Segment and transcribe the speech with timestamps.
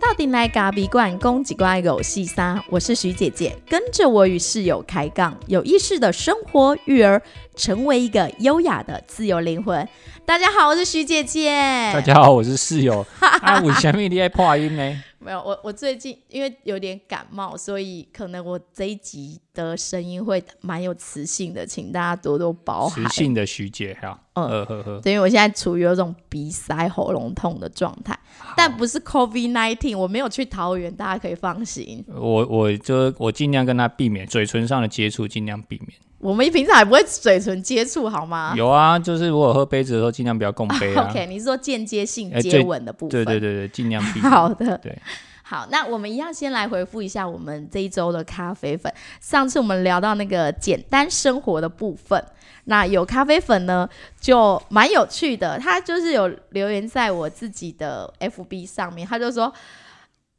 [0.00, 2.62] 到底来咖比罐公几罐狗细沙？
[2.70, 7.20] 我是徐姐姐，跟着我与室友开杠，有意识的生活育儿，
[7.54, 9.86] 成为一个优雅的自由灵魂。
[10.24, 11.50] 大家好，我是徐姐姐。
[11.92, 13.04] 大家好，我是室友。
[13.20, 15.02] 啊，为什么你爱破音呢？
[15.26, 23.04] 没有，我我最近因为有点感冒，所以可能我这一集的声音会蛮有磁性的，请大家多多包涵。
[23.04, 28.16] 磁性的徐姐哈，嗯呵呵呵，因为我现在处于有种鼻塞、喉咙痛的状态，
[28.56, 32.04] 但不是 COVID nineteen，我没有去桃园，大家可以放心。
[32.06, 35.98] 我我就我尽量跟他避免嘴唇上的接触，尽量避免。
[36.26, 38.52] 我们平常也不会嘴唇接触，好吗？
[38.56, 41.06] 有啊，就是如果喝杯子的时候，尽量不要共杯啊。
[41.08, 43.10] OK，你是说间接性接吻的部分？
[43.10, 44.18] 对对对对，尽量避。
[44.28, 44.98] 好的，对。
[45.44, 48.92] 好，那我们一样先来回复一下我们这一周的咖啡粉。
[49.20, 52.20] 上次我们聊到那个简单生活的部分，
[52.64, 53.88] 那有咖啡粉呢，
[54.20, 55.56] 就蛮有趣的。
[55.60, 59.52] 他就是有留言在我自己的 FB 上面，他就说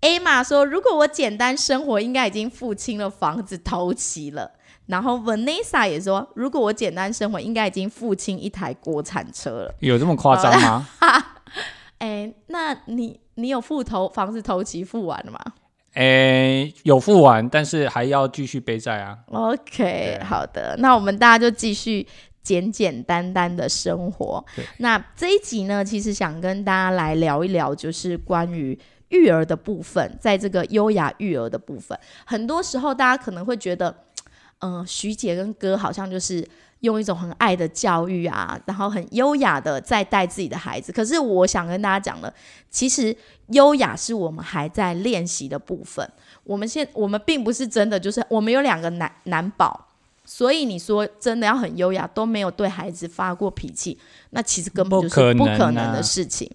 [0.02, 4.52] ：“A 玛说，如果我简单生活，应该已经付清了房子，头齐了。”
[4.88, 10.88] 然后 Vanessa 也说：“如果我简单生活，应该已经付清一台国产车了。”有这么夸张吗？
[11.99, 13.19] 哎，那你？
[13.39, 15.39] 你有付头房子头期付完了吗？
[15.93, 19.15] 诶，有付完，但是还要继续背债啊。
[19.27, 22.08] OK，好的，那我们大家就继续
[22.41, 24.43] 简简单单的生活。
[24.77, 28.75] 那这一集呢，其实想跟大家来聊一聊，就是关于
[29.09, 33.95] 育儿的部分，在这个优雅育儿的部分，很多时候大家可能会觉得，
[34.59, 36.47] 嗯，徐姐跟哥好像就是。
[36.81, 40.91] 用一种很爱的教育啊，然后很优雅的在带自己的孩子。
[40.91, 42.31] 可是我想跟大家讲了，
[42.69, 46.08] 其实优雅是我们还在练习的部分。
[46.44, 49.88] 我们现我们并不是真的就是我们有两个男男宝，
[50.23, 53.97] 所以你说真的要很优雅，都没有对孩子发过脾气，
[54.30, 56.47] 那其实根本就是不可能的事情。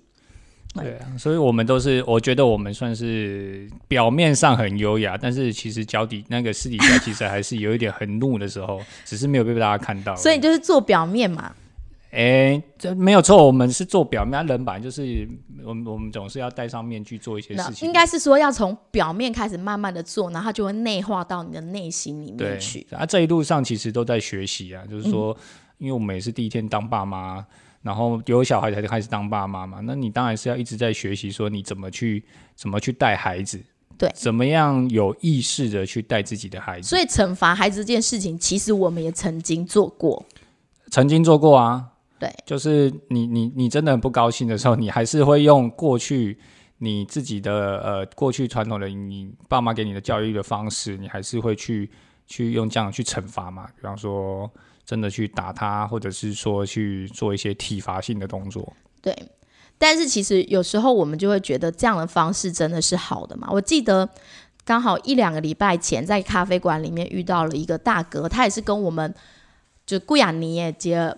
[0.75, 10.17] 对啊，所以我们都是，我觉得我们算是表面上很优雅，但是其实脚底那个私底下其实还是有一点很怒的时候， 只是没有被大家看到。
[10.17, 11.53] 所以就是做表面嘛。
[12.11, 15.29] 哎，这没有错，我们是做表面，人本来就是
[15.65, 17.87] 我们我们总是要戴上面具做一些事情。
[17.87, 22.87] 应该是说要从表面开始慢慢的做，然后就会内化到你的内心里面去。
[22.91, 25.37] 啊，这一路上其实都在学习啊，就是说，
[25.77, 27.45] 因为我们也是第一天当爸妈。
[27.83, 33.61] 然后有小孩才开始当爸妈嘛，那你当然是要一直在学习，说你怎么去怎么去带孩子，
[33.99, 36.89] 对，怎么样有意识的去带自己的孩子。
[36.89, 40.25] 所以惩罚孩子这件事情，其实我们也曾经做过，
[40.93, 41.89] 曾经做过啊。
[42.21, 46.39] 对，就是你你你真的很不高兴的时候，你还是会用过去
[46.79, 51.91] 你自己的呃过去传统的你爸妈给你的教育的方式，你还是会去
[52.29, 53.67] 去用这样去惩罚嘛？
[53.75, 54.49] 比方说。
[54.85, 58.73] 真的去打他，或者是说去做一些体罚性的动作。
[59.01, 59.17] 对，
[59.79, 63.49] 但是其实有时候我们就会觉得这样的方式真的是好的嘛？
[63.51, 64.09] 我记得
[64.65, 69.13] 刚好一两个礼拜前在咖啡馆里面遇到了一个大哥，他也是跟我们
[69.85, 71.17] 就顾雅尼也接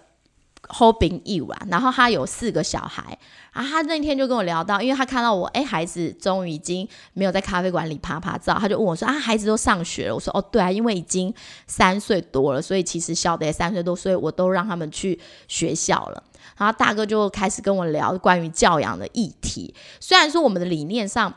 [0.69, 3.19] hoping you 啊，然后他有四个小孩。
[3.53, 11.33] 啊，他那天就跟我聊到，因为他看到我，哎，孩子终于已经没有在咖啡馆里拍拍照，他就问我说：“啊，孩子都上学了。”我说：“哦，对啊，因为已经
[11.69, 15.17] 三岁多了，所以其实小的也三岁多，所以我都让他们去
[15.47, 16.21] 学校了。”
[16.59, 21.33] 然后大哥就开始跟我聊关于教养的议题，虽然说我们的理念上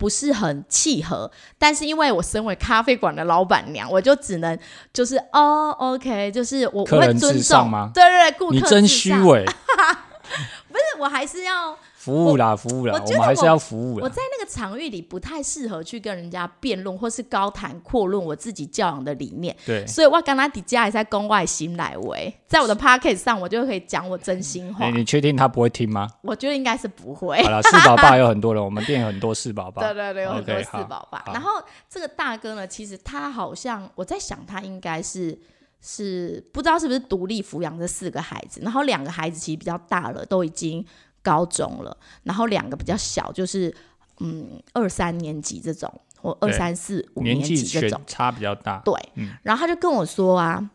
[0.00, 4.58] 不是很契合，但是因为我身为咖啡馆的老板娘，我就只能
[4.94, 7.90] 就是哦，OK，就是我我会尊重吗？
[7.92, 9.44] 对对对，顾客你真虚伪。
[10.72, 13.96] 不是，我还是要服务啦，服务啦，我们还是要服务。
[14.00, 19.54] 我在那个场域里不太适合去跟人家辩论，或是高谈阔论我自己教养的理念。
[19.66, 24.88] 对，所以我刚刚底下也在宫外心来为，在我的 p o c k e t 上，我就可以讲我真心话。
[24.88, 26.08] 你确定他不会听吗？
[26.22, 27.42] 我觉得应该是不会。
[27.42, 29.82] 好了，四宝爸有很多人，我们店有很多四宝爸。
[29.82, 31.22] 对 对对，有很多四宝爸。
[31.26, 31.50] 然后
[31.90, 35.38] 这个大哥呢，其实他好像我在想，他应该是。
[35.82, 40.84] 是不知道是不是独立抚养这四个孩子，然后两个孩子其实比较大了，都已经
[41.22, 43.74] 高中了，然后两个比较小，就是
[44.18, 48.80] 嗯二三年级这种，或二三四五年级这种，差比较大。
[48.84, 48.94] 对，
[49.42, 50.70] 然后他就跟我说啊，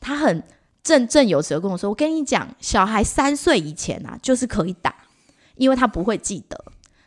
[0.00, 0.42] 他很
[0.82, 4.94] 振振有词的跟我说，我跟你讲，小孩三岁以前啊，就是可以打，
[5.56, 6.64] 因为他不会记得。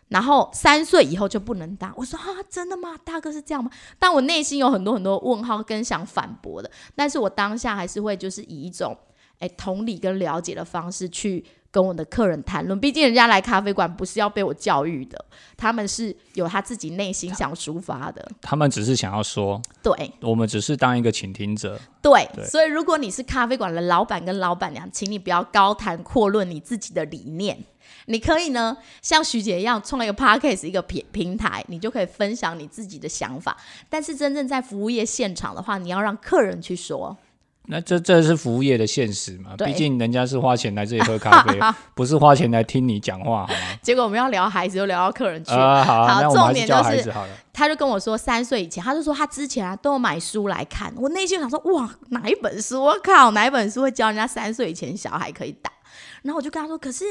[0.10, 2.95] 然后三岁以后就不能打，我说啊，真的吗？
[3.04, 3.72] 大哥是这样吗？
[3.98, 8.95] 但我内心有很多很多问号跟想反驳的，但是我当下还是会就是以一种
[9.40, 11.44] 哎同理跟了解的方式去
[11.74, 15.25] 跟我的客人谈论，毕竟人家来咖啡馆不是要被我教育的，
[15.58, 18.24] 他们是有他自己内心想抒发的。
[18.44, 21.80] 他们只是想要说，对我们只是当一个倾听者。
[22.00, 27.58] 对，对所以如果你是咖啡馆的老板跟老板娘，请你不要高谈阔论你自己的理念。
[28.06, 33.58] 你可以呢，像徐姐一样创了一个 podcast 一个平平台，你就可以分享你自己的想法。
[33.90, 37.18] 但是真正在服务业现场的话，你要让客人去说。
[37.68, 39.56] 那这这是服务业的现实嘛？
[39.57, 41.57] 毕竟人家是花钱来这里喝咖啡，
[41.95, 43.60] 不是花钱来听你讲话，好吗？
[43.81, 45.51] 结果我们要聊孩子，又聊到客人去。
[45.54, 47.30] 啊，好重点就是孩子好了。
[47.54, 50.94] 他就跟我说，三岁以前，他就说他之前啊都有买书来看。
[50.98, 52.83] 我内心想说，哇，哪一本书？
[52.83, 55.71] 我靠，哪一本书会教人家三岁以前小孩可以打？
[56.24, 57.06] 然后我就跟他说，可是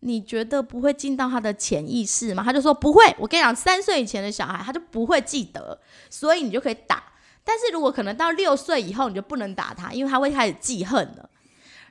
[0.00, 2.42] 你觉得不会进到他的潜意识吗？
[2.42, 3.04] 他就说不会。
[3.18, 7.02] 我跟你讲，三岁以前的小孩他就不会记得，所以你就可以打。
[7.44, 11.28] 但是如果可能到六岁以后，你就不能打他，因为他会开始记恨了。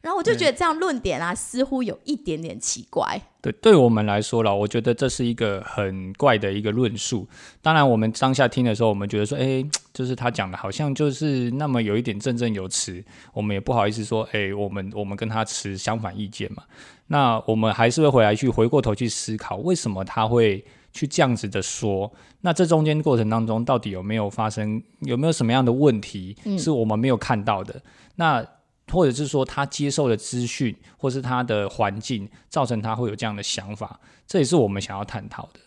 [0.02, 3.22] 然后我就觉得这样论点啊，似乎有一点点奇怪。
[3.42, 7.28] 对，对我们来说了，我觉得这是一个很怪的一个论述。
[7.62, 9.62] 当然，我们当下听的时候，我们觉得说，哎，
[9.94, 13.04] 就是他讲的好像就是那么有一点振振有词，
[13.34, 16.64] 我们也不好意思说，哎，我们我们跟他持相反意见嘛。
[17.08, 22.12] 那我们还是会回来去回过头去思考，为什么他会去这样子的说？
[22.42, 27.82] 那这中间过程当中，到底有没有发生，有没有什么样的问题是我们没有看到的？
[28.16, 28.46] 那
[28.92, 35.60] 或者是说他接受的资讯，或是他的环境，造成他会有这样的想法，这也是我们想要探讨的。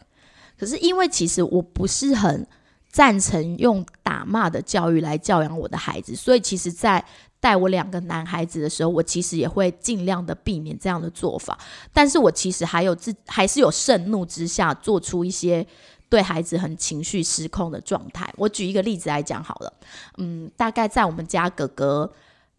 [0.59, 2.47] 可是因为其实我不是很
[2.89, 7.05] 赞成用打骂的教育来教养我的孩子，所以其实，在
[7.43, 11.59] 带我两个男孩子的时候，我其实也会尽量的避免这样的做法。
[11.93, 15.67] 但是我其实还有自还是有盛怒之下做出一些
[16.09, 18.33] 对孩子很情绪失控的状态。
[18.37, 19.73] 我举一个例子来讲好了，
[20.19, 22.13] 嗯，大概在我们家哥哥。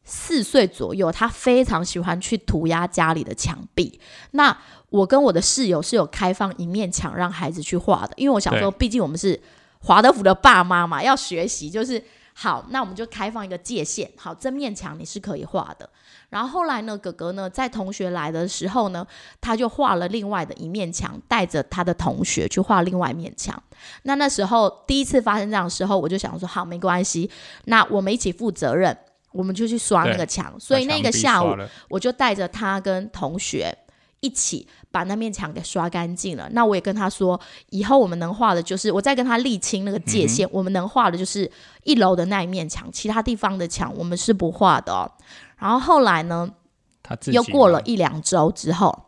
[0.06, 3.97] 四岁左右，他非常喜欢去涂鸦家里的墙壁。
[4.31, 4.53] 那
[4.89, 9.39] 我跟我的室友是有开放一面墙让孩子去画的，因为我想说，毕竟我们是
[9.79, 12.03] 华德福的爸妈嘛，要学习就是
[12.33, 12.65] 好。
[12.69, 15.89] 那我们就开放一个界限，好，这面墙你是可以画的。
[16.30, 19.06] 然后后来呢，哥哥呢在同学来的时候呢，
[19.39, 23.62] 他就画了另外的一面墙，带着他的同学去画另外一面墙。
[24.03, 27.30] 那那时候第一次发生这样的时候，我就想说，好，没关系，
[27.65, 28.97] 那我们一起负责任。
[29.31, 31.57] 我们就去刷那个墙，所以那个下午
[31.89, 33.75] 我就带着他跟同学
[34.24, 36.50] 一起把那面墙给刷干净了。
[36.54, 37.40] 那我也跟他说，
[37.72, 41.52] 以后我们能画的就是我再跟他沥清那个界限，我们能画的就是
[41.84, 45.12] 一楼的那一面墙，其他地方的墙我们是不画的哦。
[45.58, 46.50] 然后后来呢，
[47.04, 49.08] 他自又过了一两周之后，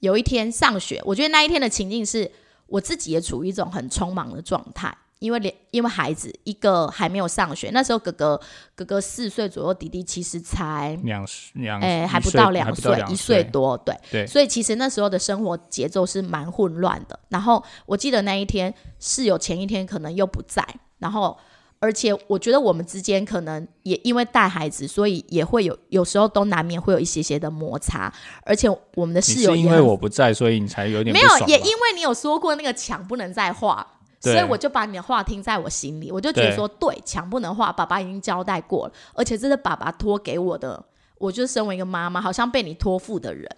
[0.00, 2.32] 有一天上学，我觉得那一天的情境是
[2.66, 4.96] 我自己也处于一种很匆忙的状态。
[5.24, 8.38] 因为连因为孩子一个还没有上学，那时候哥哥
[8.74, 17.18] 哥哥四岁左右，弟弟其实才两两哎还不到两岁，一岁多，对对，所以其实那时候的生活节奏是蛮混乱的。
[17.30, 20.62] 然后我记得那一天室友前一天可能又不在，
[20.98, 21.34] 然后
[21.78, 28.12] 而且我觉得我们之间可能也因为带孩子，所以也会有有时候都难免会有一些些的摩擦。
[28.44, 33.86] 而且我们的室友因为我不在，所以你才有点没有，也因为你有说过那个墙不能再画。
[34.32, 40.82] 所以我就把你的话听在我心里，我就觉得说，对，墙不能画，爸爸已经交代过了，而且这是爸爸托给我的，
[41.18, 43.48] 我就身为一个妈妈，好像被你托付的人，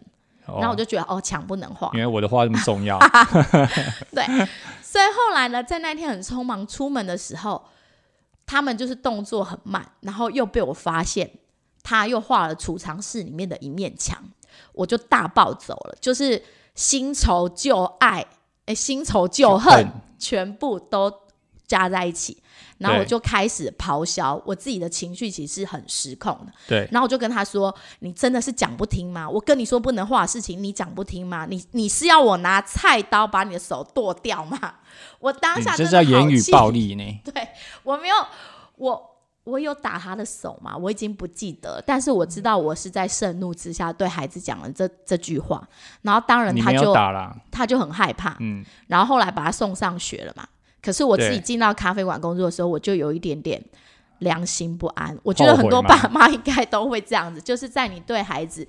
[0.46, 2.98] 然后我就觉得，哦，墙不能画，因为我的话那么重要。
[4.12, 4.24] 对，
[4.82, 7.62] 所以后来呢，在那天很匆忙出门的时候，
[8.44, 11.30] 他们就是动作很慢，然后又被我发现，
[11.82, 14.18] 他又画了储藏室里面的一面墙，
[14.72, 16.42] 我就大暴走了，就是
[16.74, 18.26] 新仇旧爱。
[18.66, 19.86] 哎，新仇旧恨
[20.18, 21.12] 全部都
[21.66, 22.36] 加在一起，
[22.78, 26.52] 然后我就开始咆哮，我自己的情绪其实是很失控的。
[26.68, 29.28] 对，然后我就跟他说：“你真的是讲不听吗？
[29.28, 31.46] 我跟你说不能画的事情，你讲不听吗？
[31.48, 34.74] 你你是要我拿菜刀把你的手剁掉吗？”
[35.18, 37.02] 我当下这叫言语暴力呢。
[37.24, 37.48] 对
[37.82, 38.14] 我没有
[38.76, 39.15] 我。
[39.46, 40.76] 我有打他的手吗？
[40.76, 45.66] 我已经不记得，但是我知道我是在盛怒之下对孩子讲了这这句话，
[46.02, 46.92] 然后当然他就，
[47.52, 50.44] 他就很害怕，嗯，然后后来把他送上学了嘛。
[50.82, 53.64] 可是我自己进到咖啡馆工作的时候，我就有一点点
[54.18, 55.16] 良心不安。
[55.22, 58.66] 我觉得很多爸妈应该都会这样子，就是在你对孩子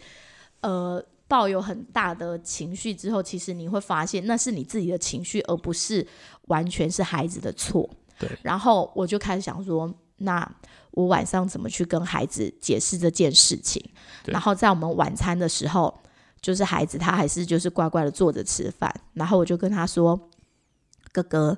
[0.62, 6.06] 呃抱有很大的情绪之后，其实你会发现那是你自己的情绪，而不是
[6.50, 7.90] 完全是孩子的错。
[8.20, 9.92] 对，然后我就开始想说。
[10.18, 10.50] 那
[10.92, 13.84] 我晚上怎么去跟孩子解释这件事情？
[14.26, 15.94] 然后在我们晚餐的时候，
[16.42, 18.94] 就是孩子他还是就是乖乖的坐着吃饭。
[19.14, 20.30] 然后我就跟他说
[21.14, 21.58] ：“哥哥，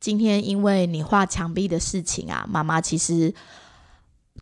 [0.00, 3.32] 今天因为你画墙壁的事情啊，妈妈其实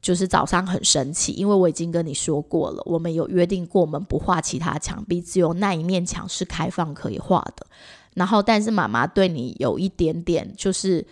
[0.01, 7.67] 就是早上很生气，因为我已经跟你说过了，我们有约定过，我们不画其他墙壁，只有那一面墙是开放可以画的。
[8.15, 11.07] 然后，但是妈妈对你有一点点就是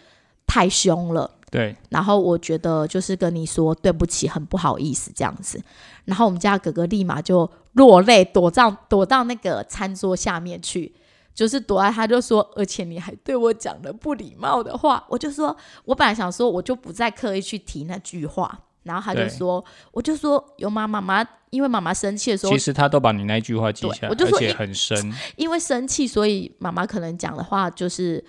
[0.47, 5.61] 太凶了，对，然后我觉得就是跟你说对不起，很不好意思这样子。
[6.04, 10.95] 然后我们家哥哥立马就落泪，躲到躲到那个餐桌下面去，
[11.35, 18.61] 就是躲在他就说，而且你还对我讲了不礼貌的话，我就说，我本来想说我就不再刻意去提那句话。
[18.83, 25.12] 然后他就说，我就说有妈妈妈，因为妈妈生气的时候其，实他都把你那句话记对下来，我就说而且很深。
[25.37, 28.25] 因为生气，所以妈妈可能讲的话就是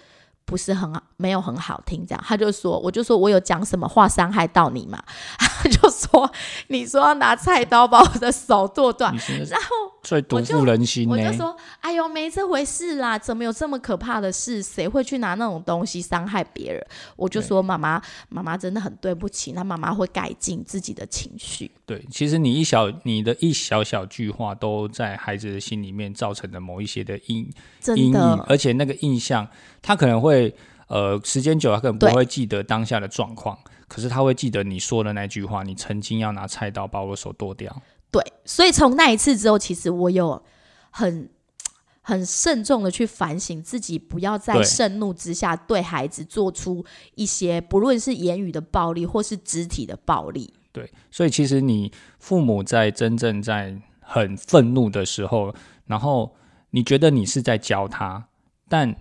[0.52, 2.06] 不是很好，没有很好听。
[2.06, 5.02] 这样，他就说，我就说我有讲什么话伤害到你嘛？
[5.40, 6.30] 他就说，
[6.68, 9.16] 你说要拿菜刀把我的手剁断
[9.50, 9.68] 然后
[10.04, 11.14] 最毒妇人心呢。
[11.14, 14.62] 我就说，哎呦，没这回事啦，怎么有这么可怕的事？
[14.62, 16.86] 谁会去拿那种东西伤害别人？
[17.16, 21.72] 我就说，妈妈，妈妈真的很对不起，那妈妈会改进自己的情绪。
[21.86, 27.48] 对，其实你一小你的一小小句话，都在孩子的心里面造成了某一些的阴
[27.96, 29.48] 阴影，而且那个印象，
[29.82, 30.54] 他可能会
[30.88, 37.82] 呃时间久了，他可能不会记得当下的状况，可是他会记得你说的那句话，你曾经要拿菜刀把我手剁掉。
[38.12, 40.44] 对，所以从那一次之后，其实我有
[40.90, 41.30] 很
[42.02, 46.84] 很慎重的去反省自己，不要在盛怒之下对孩子做出
[47.16, 50.54] 一些不论是言语的暴力或是肢体的暴力。
[50.74, 55.54] 对，所以其实你父母在真正在很愤怒的时候，
[55.86, 56.36] 然后
[56.72, 58.28] 你觉得你是在教他，
[58.68, 58.94] 但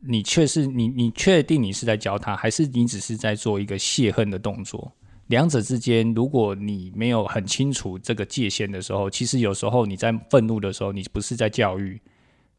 [0.00, 4.92] 你却是你你确定你是在教他，还是你只是在做一个泄恨的动作？
[5.28, 12.00] 两者之间，如果你没有很清楚这个界限的时候，其实有时候你在愤怒的时候，你不是在教育，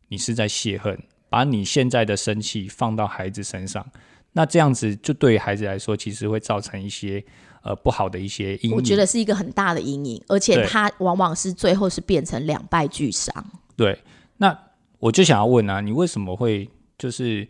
[0.09, 3.85] 你是在泄恨，把你现在的生气放到孩子身上，
[4.33, 7.23] 那这样子就对于孩子来说，其实会造成一些
[7.61, 8.75] 呃不好的一些阴影。
[8.75, 13.33] 我觉得是一个很大的阴影，而且对它往往是最后是变成两败俱伤。
[13.77, 13.97] 对，
[14.37, 14.57] 那
[14.99, 17.47] 我就想要问啊，你为什么会就是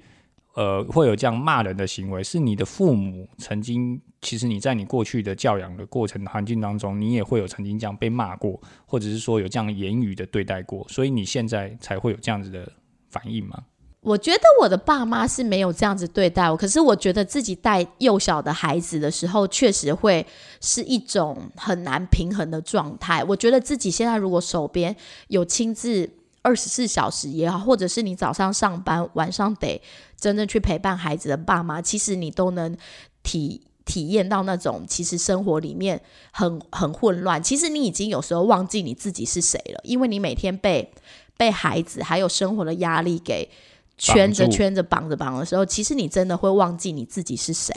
[0.58, 2.24] 呃会有这样骂人的行为？
[2.24, 12.68] 是你的父母曾经，其实你在你过去的教养的过程环境当中，你也会有曾经这样被骂过，或者是说有这样言语的对待过，所以你现在才会有这样子的
[13.12, 13.66] 反应吗？
[14.02, 20.26] 我觉得我的爸妈是没有这样子对待我，可是我觉得自己带幼小的孩子的时候，确实会
[20.60, 23.24] 是一种很难平衡的状态。
[23.26, 24.96] 我觉得自己现在如果手边
[25.28, 26.10] 有亲自
[26.48, 29.82] 二十四小时也好，或者是你早上上班，晚上得
[30.18, 32.78] 真正去陪伴孩子的爸妈，其实你都能
[33.22, 33.62] 体。
[33.88, 36.02] 体验到那种其实生活里面
[36.32, 40.92] 很很混乱，其实你已经有时候忘记你自己是谁了，因为你每天被
[41.38, 43.50] 被孩子还有生活的压力给
[43.98, 47.74] 圈着圈着绑着绑的时候，其实你真的会忘记你自己是谁。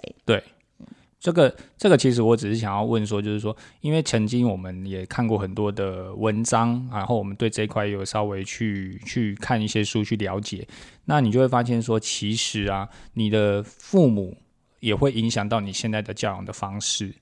[1.21, 10.67] 这个这个其实我只是想要问说，就是说，因为曾经我们也看过很多的文章，然后我们对这一块有稍微去去看一些书去了解，
[11.05, 14.35] 那你就会发现说，其实啊，你的父母
[14.81, 17.15] 也会影响到你现在的教养的方式。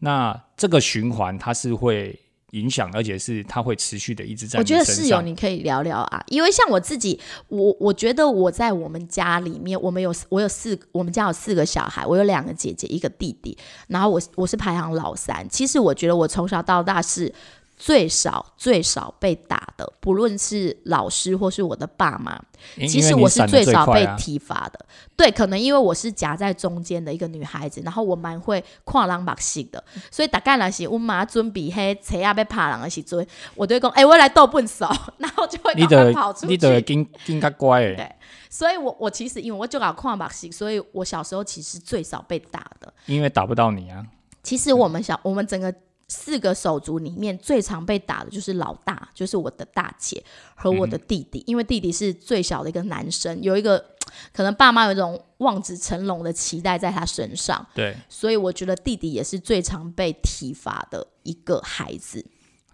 [0.00, 2.20] 那这个循环它是会
[2.56, 4.84] 影响，而且是它会持续的一直在我觉得。
[4.84, 13.56] 室友你可以聊聊啊，因为像我自己，我我觉得我在我们家里面，我们有我有四，我们家有四个小孩，我有两个姐姐，一个弟弟，
[13.88, 15.46] 然后我我是排行老三。
[15.50, 17.32] 其实我觉得我从小到大是
[17.76, 22.40] 最少最少被打的，不论是老师或是我的爸妈。
[22.88, 36.94] 其实我是最少被体罚的，对，可能因为我是夹在中间的一个女孩子，然后我蛮会跨狼把戏的，所以大概来是我妈准备黑车啊被爬人的时阵，我就会讲，哎、我来斗笨手， 然后就会你赶快跑出去你的去。
[36.94, 38.12] 更更加乖诶，对
[38.48, 42.92] 所以我我其实因为我就搞跨把戏，所以我小时候其实最少被打的。
[43.04, 44.04] 因为打不到你啊。
[44.42, 45.74] 其实我们小我们整个
[46.08, 50.22] 四个手足里面最常被打的就是老大，就是我的大姐
[50.54, 53.84] 和我的弟弟，因为弟弟是最小的一个男生，有一个
[54.32, 62.24] 可能爸妈有一种望子成龙的期待在他身上，对所以我觉得弟弟也是最常被体罚的一个孩子。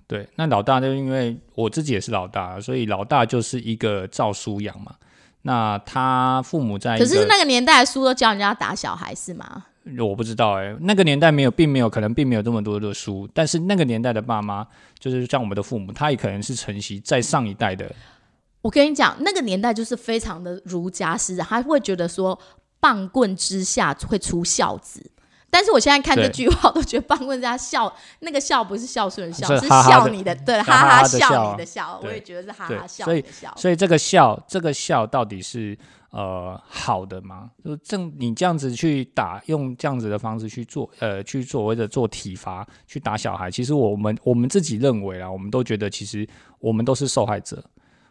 [0.07, 4.97] 对，那老大就因为我自己也是老大，所以老大就是一个照书养嘛。
[5.45, 9.65] 那他父母在，可是那个年代的书都教人家打小孩是吗？
[9.99, 13.29] 我不知道哎、那个年代没有，并没有，可能并没有这么多的书。
[13.35, 14.67] 但是那个年代的爸妈，
[14.99, 17.93] 就是像我们的父母，他也可能是承袭在上一代的，
[18.61, 22.39] 我跟你讲，那个年代就是非常的儒家思想，他会觉得说
[22.79, 25.11] 棒棍之下会出孝子。
[25.51, 33.53] 但是我现在看这句话，我都觉得棒棍人家笑，那个笑不是孝顺的笑，是笑你的，对，哈哈笑笑你的笑，我也觉得是哈哈笑所以你的笑。
[33.55, 35.77] 所以这个笑，这个笑到底是
[36.13, 37.51] 呃好的吗？
[37.65, 46.29] 就正你这样子去打，用这样子的方式去做，呃，去所谓的做体罚，去打小孩，其实我们我们自己认为啦，我们都觉得其实
[46.61, 47.65] 我们都是受害者，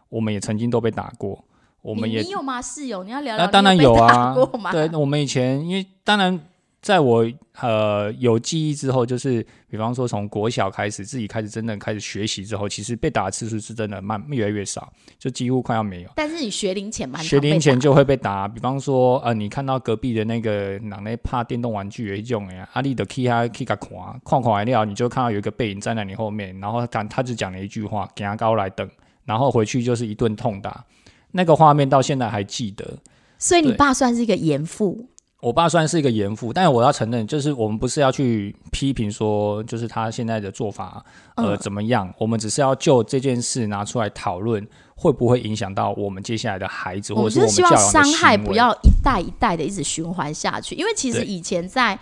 [0.10, 1.46] 我们也曾经都被打过，
[1.84, 2.60] 我们也你你有吗？
[2.60, 3.46] 室友，你要聊聊。
[3.46, 4.36] 那当然有啊？
[4.72, 6.40] 对，我们以前因为当然
[6.82, 7.24] 在我
[7.60, 16.10] 呃有记忆之后，就是比方说从国小开始，自己开始真正开始学习之后，其实被打的次数是真的慢越来越少，就几乎快要没有。
[16.16, 28.90] 但是你学龄前嘛学龄前就会被打，比方说呃，你看到隔壁的那个哪那怕电动玩具有一种哎，阿丽的 key 他 key 个狂框框来料，你就看到有一个背影站在你后面，然后他他只讲了一句话，给他高来等，
[29.24, 30.84] 然后回去就是一顿痛打，
[31.30, 32.98] 那个画面到现在还记得。
[33.38, 35.08] 所以你爸算是一个严父，
[35.42, 41.04] 我爸算是一个严父，但是我要承认，就是我们不是要去批评说，就是他现在的做法
[41.36, 41.58] 呃、嗯。
[41.58, 51.98] 怎么样，我们只是要就这件事拿出来讨论，会不会影响到我们接下来的孩子，或我者是我们教养的伤害不要一代一代的一直循环下去，因为其实以前在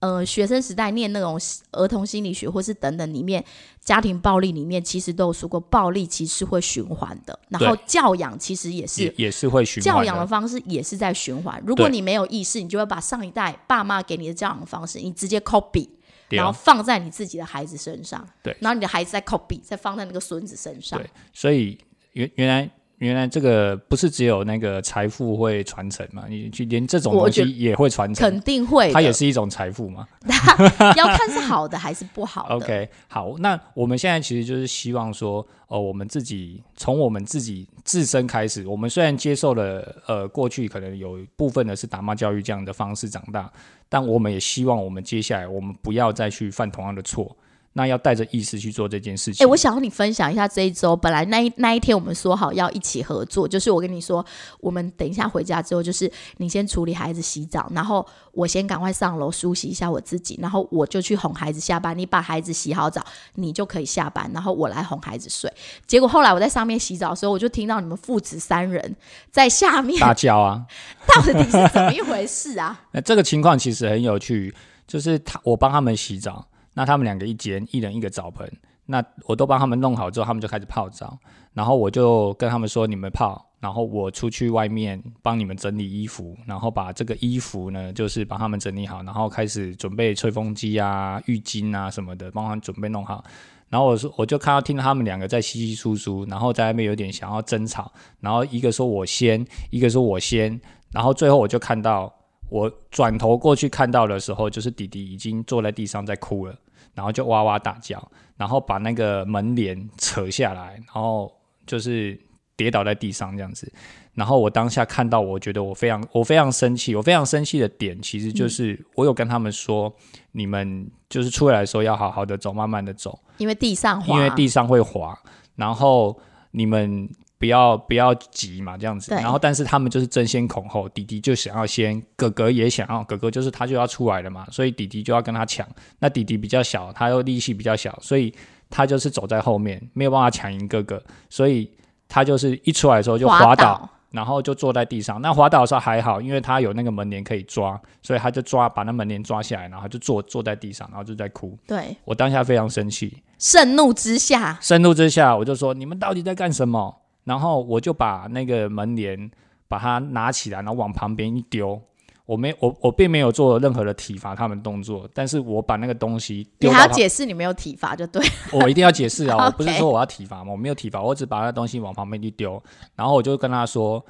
[0.00, 1.38] 呃学生时代念那种
[1.72, 3.44] 儿童心理学或是等等里面，
[3.80, 10.06] 家庭暴力里面其实都有说过，暴力其实是会循环的，然后教养其实也是也也是会循教环的。
[10.06, 11.62] 养的方式也是在循环。
[11.66, 15.88] 如果你没有意识，你就会把上一代爸妈给你的教养方式，你直接 copy，
[16.30, 18.26] 然后放在你自己的孩子身上。
[18.42, 20.98] 对然后你的孩子再 copy，再放在那个孙子身上。
[20.98, 21.78] 对所以
[22.12, 30.06] 原原来原来这个不是只有那个财富会传承嘛，你去连这种东西也会传承肯，定会，它也是一种财富嘛。
[30.96, 32.54] 要看是好的还是不好的。
[32.60, 43.50] OK，好，那我们现在其实就是希望说，呃，我们自己从我们自己自身开始，我们虽然接受了呃过去可能有部分的是打骂教育这样的方式长大，
[43.88, 47.34] 但我们也希望我们接下来我们不要再去犯同样的错，
[47.72, 49.48] 那要带着意识去做这件事哎、情。
[49.48, 54.24] 我想要你分享一下这一周，本来那一那一天我们说好要一起合作，就是我跟你说，
[54.58, 61.96] 我们等一下回家之后，就是你先处理孩子洗澡，然后我先赶快上楼梳洗一下我自己，然后我就去哄孩子下班。
[61.96, 65.52] 你把孩子洗好澡，你就可以下班，然后我来哄孩子睡。
[65.86, 68.96] 结果后来我在上面洗澡的时候，我就听到你们父子三人
[69.30, 70.66] 在下面，大叫啊！
[71.06, 72.80] 到底是怎么一回事啊？
[72.92, 74.52] 那这个情况其实很有趣，
[74.86, 78.50] 就是他我帮他们洗澡，那他们两个一间，一人一个澡盆，
[78.86, 81.18] 那我都帮他们弄好之后，他们就开始泡澡，
[81.52, 93.24] 然后我就跟他们说你们泡，然后我出去外面帮你们整理衣服，然后把这个衣服呢，就是帮他们整理好，然后开始准备吹风机啊、浴巾啊什么的，帮他们准备弄好。
[93.68, 102.12] 然后我说，我就看到听到他们两个在稀稀疏疏，然后在那边有点想要争吵，然后一个说我先，一个说我先，然后最后我就看到
[102.48, 106.58] 我转头过去看到的时候，就是弟弟已经坐在地上在哭了，
[107.00, 111.32] 然后就哇哇大叫，然后把那个门帘扯下来，然后
[111.66, 112.20] 就是
[112.58, 113.72] 跌倒在地上这样子。
[114.12, 119.90] 然后我当下看到，我觉得我非常我非常生气，我非常生气的点其实就是我有跟他们说，
[120.32, 125.18] 你们就是出来的时候要好好的走，慢慢的走，因为地上滑，因为地上会滑，
[125.56, 127.08] 然后你们
[127.40, 129.12] 不要不要急嘛，这样子。
[129.14, 135.66] 然后，但是他们就是争先恐后，弟弟就想要先，哥哥也想要，哥哥就是他就要出来了嘛，所以弟弟就要跟他抢。
[135.98, 138.32] 那弟弟比较小，他又力气比较小，所以
[138.68, 141.68] 他就是走在后面，没有办法抢赢哥哥，所以
[142.06, 143.88] 他就是一出来的时候就滑倒。
[144.10, 145.22] 然后就坐在地上。
[145.22, 151.56] 那滑倒的时候还好，因为他有那个门帘可以抓，所以他就抓把那门帘抓下来，然后就坐坐在地上，然后就在哭。
[151.64, 156.99] 对，我当下非常生气，盛怒之下，盛怒之下，我就说你们到底在干什么？
[157.30, 159.30] 然后我就把那个门帘
[159.68, 161.80] 把它拿起来，然后往旁边一丢。
[162.26, 168.20] 我没我我并没有做任何的体罚他们动作，但是我把那个东西丢还要解释你没有体罚就对。
[168.52, 169.46] 我一定要解释啊！
[169.46, 172.60] 我不是说我要体罚嘛，我没有体罚，我只把那东西往旁边一丢，
[172.96, 174.04] 然后我就跟他说，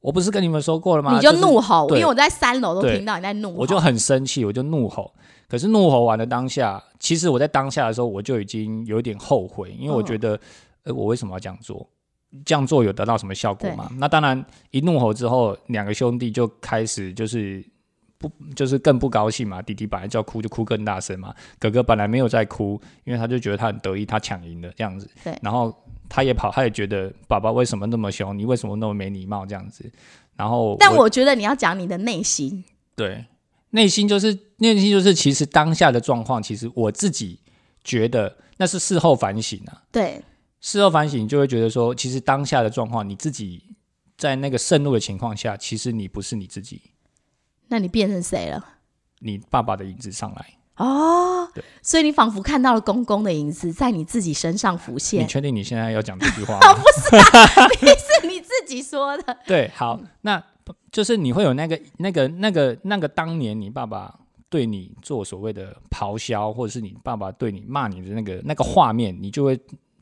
[0.00, 1.12] 我不是跟你们说过了吗？
[1.14, 5.12] 你就怒吼，因为我在三楼都听到你在怒吼，我就很生气，我就怒吼。
[5.48, 10.38] 可是怒吼完的当下，其实我在当下的时候，我就已经有一点后悔，因为我觉得，
[10.84, 11.86] 呃，我为什么要这样做？
[12.44, 13.90] 这样做有得到什么效果吗？
[13.98, 17.64] 那当然，一怒吼之后，两个兄弟就开始就是
[18.18, 19.60] 不就是更不高兴嘛。
[19.60, 21.34] 弟弟本来就要哭，就哭更大声嘛。
[21.58, 25.10] 哥哥本来没有在哭，因为他就觉得他很得意，他抢赢了这样子。
[25.24, 25.74] 对然后
[26.08, 28.36] 他也跑，他也觉得爸爸为什么那么凶？
[28.36, 29.44] 你为什么那么没礼貌？
[29.44, 29.90] 这样子。
[30.36, 32.64] 然后，但我觉得你要讲你的内心，
[32.96, 33.26] 对，
[33.70, 37.38] 内心就是内心就是，其实当下的状况，其实我自己
[37.84, 39.82] 觉得那是事后反省啊。
[39.92, 40.22] 对，
[40.60, 43.64] 事后反省，你就会觉得说，其实当下的状况，你自己
[44.16, 46.82] 在那个盛怒的情况下，其实你不是你自己，
[47.68, 48.64] 那你变成谁了？
[49.20, 50.54] 你爸爸的影子上来。
[50.76, 56.82] 哦对，所以你仿佛看到了公公的影子在你自己身上浮现你，确定你现在要讲这句话 吗？
[57.10, 59.36] 是你自己说的。
[59.46, 60.42] 对，好，那
[60.90, 69.60] 就是你会有那个、那个、那个、那个当年你爸爸对你做所谓的咆哮，或者是你爸爸对你骂你的那个那个画面，你就会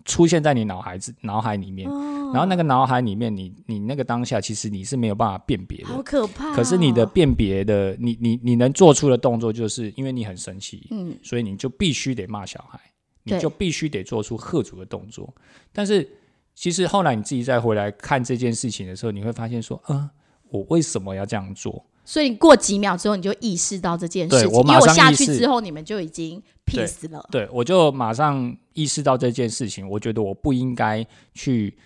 [0.08, 1.88] 出现在你脑海子脑海里面。
[1.88, 6.02] 哦然后那个脑海里面，你你那个当下，其实你是没有办法辨别好的。
[6.02, 12.78] 可怕哦、可是你的辨别的，你你你能做出的动作，就是因为你很生气，嗯，所以你就必须得骂小孩，
[13.22, 15.34] 你就必须得做出喝阻的动作。
[15.72, 16.06] 但是
[16.54, 20.06] 其实后来你自己再回来看这件事情的时候，你会发现说，嗯、
[20.50, 21.82] 我为什么要这样做？
[22.08, 27.22] 所以你过几秒之后，你就意识到这件事情，对我马因为我下去之后，你们就已经 peace 了。
[27.30, 31.76] 对我就马上意识到这件事情，我觉得我不应该去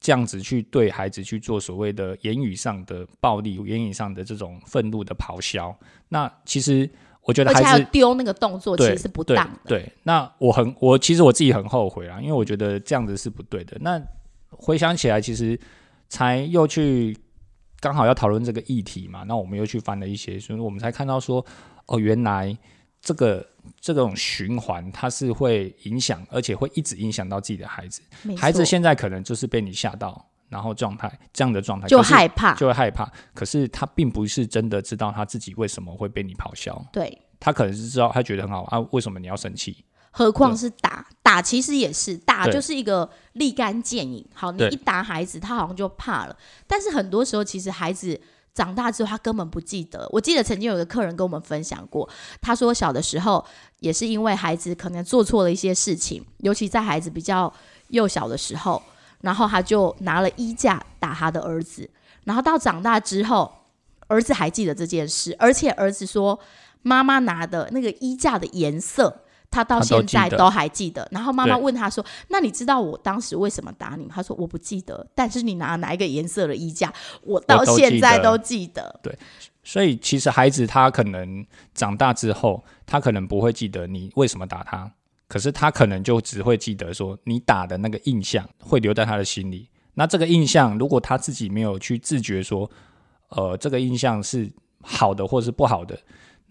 [0.00, 5.72] 这样子去对孩子去做所谓的言语上的暴力、言语上的这种愤怒的咆哮。
[6.08, 6.90] 那其实
[7.22, 9.60] 我觉得还是丢那个动作，其对实是不对当的。
[9.66, 13.76] 对，那我很我其实我自己很后悔啊，因为我觉得这样子是不对的。
[13.80, 14.02] 那
[14.50, 15.56] 回想起来，其实
[16.08, 17.16] 才又去
[17.82, 21.44] 刚好要讨论这个议题嘛，那我们又去翻了一些，所以我们才看到说，
[21.86, 22.56] 哦，原来
[23.00, 23.44] 这个
[23.80, 28.00] 这种循环它是会影响，而且会一直影响到自己的孩子。
[28.38, 36.80] 孩子现在可能就是被你吓到，然后状态这样的状态就是害怕，就会害怕，可是他并不是真的知道他自己为什么会被你咆哮。
[36.92, 37.18] 对。
[37.40, 39.84] 他可能是知道，他觉得很好啊，为什么你要生气？
[40.14, 44.24] 何况是打打，其实也是打，就是一个立竿见影。
[44.34, 46.36] 好，你一打孩子，他好像就怕了。
[46.66, 48.20] 但是很多时候，其实孩子
[48.52, 50.06] 长大之后，他根本不记得。
[50.12, 52.06] 我记得曾经有个客人跟我们分享过，
[52.42, 53.42] 他说小的时候
[53.80, 57.50] 也是因为孩子可能做错了一些事情，尤其在孩子比较
[57.88, 58.82] 幼小的时候，
[59.22, 61.88] 然后他就拿了衣架打他的儿子，
[62.24, 63.50] 然后到长大之后，
[64.08, 66.38] 儿子还记得这件事，而且儿子说
[66.82, 69.21] 妈妈拿的那个衣架的颜色。
[69.52, 78.98] 他到现在都还记得，然后妈妈问他说：“那你知道我当时为什么打你吗？”他说：“我不记得，但是你拿哪一个颜色的衣架，我到我都记得现在都记得。
[79.02, 79.16] 对
[79.62, 84.90] 所以其实孩子他可能长大之后，他可能不会记得你为什么打他，
[85.28, 89.68] 可是他可能就只会记得说你打的那个印象会留在他的心里。
[89.94, 92.68] 那这个印象，如果他自己没有去自觉说，
[93.28, 94.50] 呃，这个印象是
[94.82, 95.96] 好的或是不好的，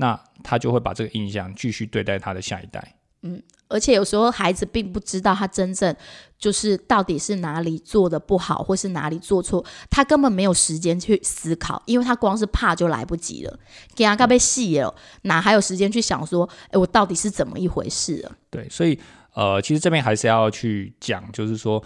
[0.01, 2.95] 那他就会把这个印象继续对待他的下一代。
[3.21, 5.95] 嗯而且有时候孩子并不知道他真正
[6.39, 13.59] 就是到底是哪里做的不好，或是哪里做错，他根本没有时间去思考，因为他光是怕就来不及了，
[13.95, 18.35] 给他该被戏了，哪还有时间去想说，哎，我到底是怎么一回事啊？
[18.49, 18.99] 对，所以
[19.35, 21.81] 呃，其实这边还是要去讲，就是说，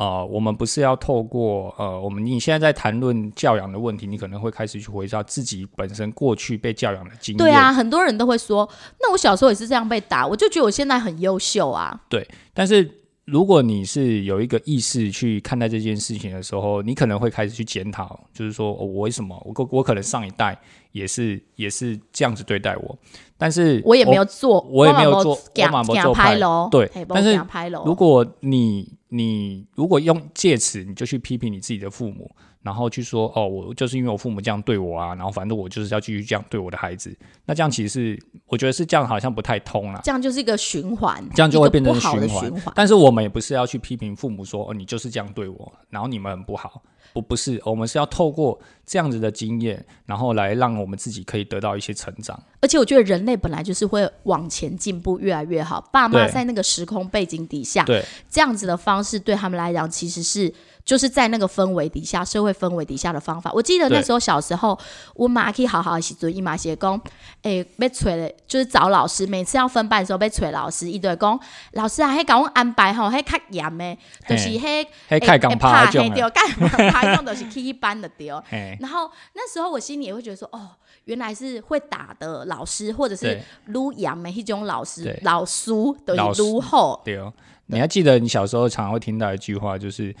[0.00, 7.38] 呃，我们不是要透过呃，我们你现在在谈论教养的问题，你可能会开始去回到自己本身过去被教养的经验。
[7.38, 8.66] 对啊，很多人都会说，
[8.98, 12.00] 那我小时候也是这样被打，我就觉得我现在很优秀啊。
[12.08, 12.90] 对但是
[13.26, 20.58] 如果你是有一个意识去看待这件事情的时候，你可能会开始去检讨，就是说、哦我为什么我我我可能上一代
[20.92, 22.98] 也是也是这样子对待我，
[23.36, 27.38] 但是我也没有做，我也没有做给我嘛没做派拍楼，对但是。
[27.84, 32.30] 如果你你如果用借此你就去批评你自己的父母，
[32.62, 40.00] 然后去说哦，我就是因为我父母这样对我啊，然后反正我就是要继续这样对我的孩子，那这样其实是我觉得是这样，好像不太通啦。
[40.04, 42.52] 这样就是一个循环，这样就会变成循环。
[42.74, 46.82] 但是我们也不是要去批评父母说哦，你就是这样对我，然后你们很不好。
[47.12, 52.40] 不，不是，我们是要透过这样子的经验，然后来让我们自己可以得到一些成长。
[52.60, 55.80] 而且我觉得人类本来就是会往前进步，越来越好。
[55.92, 60.52] 爸妈在那个时空背景底下，对这样子的方式对他们来讲，其实是
[60.90, 63.48] 就是在那个氛围底下、社会氛围底下的方法。
[63.52, 64.02] 我记得那对。
[64.02, 64.76] 时候小时候，
[65.14, 67.00] 我妈可以好好的写作业嘛，写讲，
[67.42, 71.38] 诶，被催了，就是找老师，每次要分班的时候被催老师，一堆讲，
[71.74, 73.96] 老师啊，迄甲我安排吼，迄较严的，
[74.28, 74.84] 就是嘿。
[75.06, 76.44] 嘿，开港趴嘿对，种的，干
[76.90, 78.28] 拍种就是去一班的对。
[78.50, 80.70] 嘿，然后那时候我心里也会觉得说，哦，
[81.04, 83.42] 原来是会打的老师，或者是对。
[83.66, 87.32] 撸羊的一种老师，老叔都老是撸后，对哦。
[87.72, 90.12] 你还记得你小时候常常会听到一句话，就是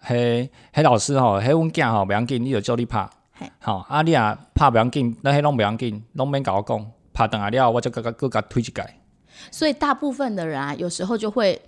[0.00, 8.98] 嘿，嘿老师吼，嘿阮囝吼不要紧，你就叫你拍嘿，好啊你啊拍不要紧，那嘿拢不要紧，拢免甲我讲，拍等下了我就甲甲佮甲推一改。
[9.50, 11.60] 所以大部分的人啊，有时候就会，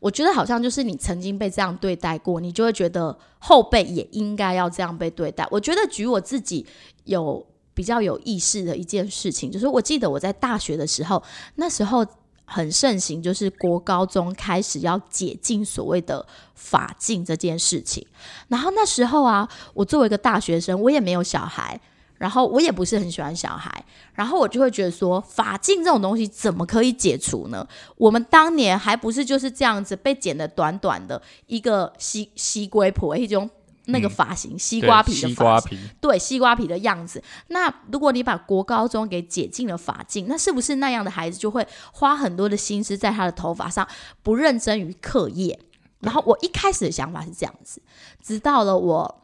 [0.00, 5.46] 我觉得好像就是你曾经被这样对待过，你就会觉得后辈也应该要这样被对待。
[5.50, 6.66] 我觉得举我自己
[7.04, 11.22] 有比较有意识的一件事情，就是我记得我在大学的时候，
[11.54, 12.04] 那时候
[12.46, 18.06] 很盛行，就是国高中开始要解禁所谓的法禁这件事情。
[18.48, 21.78] 然后那时候啊，我作为一个大学生，我也没有小孩。
[22.18, 23.70] 然后我也不是很喜欢小孩，
[24.14, 27.68] 然后我就会觉得说，法禁这种东西怎么可以解除呢？
[27.98, 33.50] 我们当年还不是就是这样子被剪的短短的一个西西龟婆一种
[33.86, 37.22] 那个发型，西瓜皮的西发型，瓜皮，对西瓜皮的样子。
[37.48, 43.86] 那如果你把国高中给解禁了发禁，那是不是那样的孩子就会花很多的心思在他的头发上，
[44.22, 45.58] 不认真于课业？
[46.00, 47.80] 然后我一开始的想法是这样子，
[48.22, 49.22] 直到了我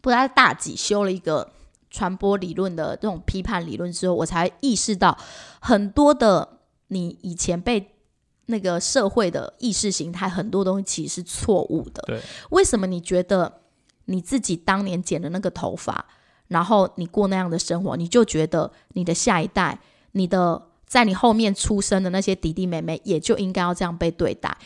[0.00, 1.50] 不知道大几修了一个
[1.90, 5.18] 传播理论的这种批判理论之后，我才意识到
[5.60, 7.94] 很多的你以前被
[8.46, 12.02] 那个社会的意识形态很多东西其实是错误的。
[12.06, 13.59] 对，为什么你觉得
[14.10, 16.04] 你自己当年剪的那个头发，
[16.48, 19.78] 然后你过那样的生活，你就觉得你的下一代，
[20.12, 24.56] 你的在你后面出生的那些弟弟妹妹也就应该要这样被对待？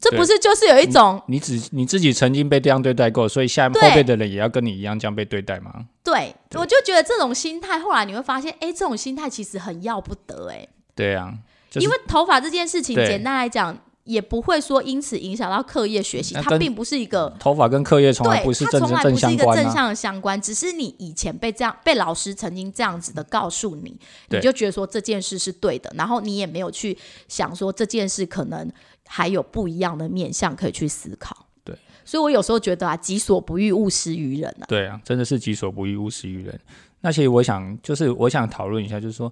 [0.00, 5.86] 这不是就是有一种你只你自己曾经被这样对待过，所以下后对辈的人也要跟你一样这样被对待吗？
[6.04, 11.34] 对，对我就觉得这种心态，后来你会发现，哎，这种心态其实很要不得，哎，对啊，
[11.68, 13.76] 就是因为头发这件事情，简单来讲，
[14.08, 17.28] 也不会说因此影响到课业学习，它并不是一个。
[17.38, 19.44] 头发跟课业从来，不是正它从来正不是一个。
[19.54, 23.94] 正向的相关，只是你以前被这样被老师曾经这样子的告诉你，
[24.30, 26.96] 你就觉得说这件事是对的，然后你也没有去
[27.28, 28.70] 想说这件事可能
[29.06, 31.46] 还有不一样的面向可以去思考。
[31.62, 34.64] 对，所以我有时候觉得啊，己所不欲，勿施于人啊。
[34.66, 36.58] 对啊，真的是己所不欲，勿施于人。
[37.02, 39.30] 那其实我想，就是我想讨论一下，就是说，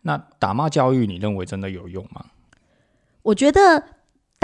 [0.00, 2.24] 那打骂教育，你认为真的有用吗？
[3.22, 3.82] 我觉得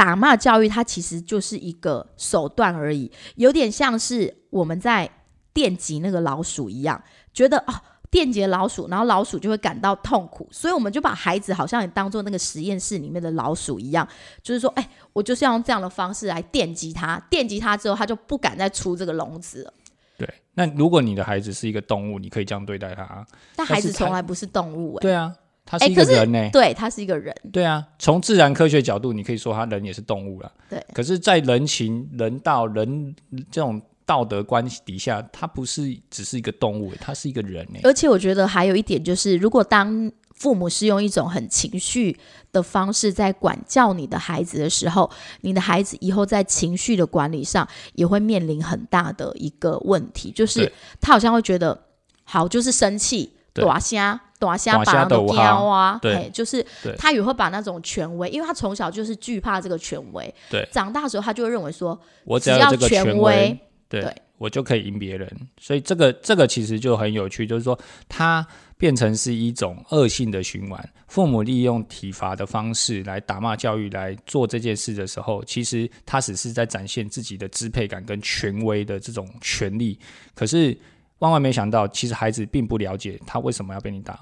[0.01, 5.11] 打骂教育它其实就是一个手段而已，有点像是我们在
[5.53, 7.03] 电击那个老鼠一样，
[7.35, 7.75] 觉得哦。
[8.11, 14.05] 电击老鼠，然后老鼠就会感到痛苦，所以我们就把孩子好像也当做那个实验室里面的老鼠一样，
[14.43, 19.73] 就是说，哎，我就是要用这样的方式来电击它，电击它之后，它就不敢再出这个笼子了。
[20.19, 23.25] 对，那如果你的孩子是一个动物，你可以这样对待他。
[23.55, 25.33] 但孩子从来不是动物、哎，对啊，
[25.71, 30.53] 他哎是一个人呢、对，他是一个人，对啊，从自然科学角度，你可以说他人也是动物了。
[30.69, 33.15] 对，可是，在人情、人道、人
[33.53, 42.19] 这种道德关系底下，他不是只是一个动物，他是一个人呢、而且我觉得还有一点就是，如果当父母是用一种很情绪
[42.51, 45.09] 的方式在管教你的孩子的时候，
[45.43, 51.81] 你的孩子以后在情绪的管理上也会面临很大的一个问题，就是他好像会觉得，
[52.25, 53.65] 好就是生气，对。
[53.65, 56.67] 短虾短虾大把人都声就有叼啊，对就是
[56.99, 63.57] 他也会把那种权威，因为他从小就是惧怕这个权威，对长大的时候他就会认为说，我只要这个权威，
[63.89, 65.31] 对对我就可以赢别人。
[65.59, 68.45] 所以这个这个其实就很有趣，就是说它
[68.79, 70.91] 变成是一种恶性的循环。
[71.09, 79.99] 父母利用体罚的方式来打骂教育来做这件事的时候，其实他只是在展现自己的支配感跟权威的这种权利。
[80.35, 80.75] 可是
[81.21, 84.19] 万万没想到，其实孩子并不了解他为什么要被你打，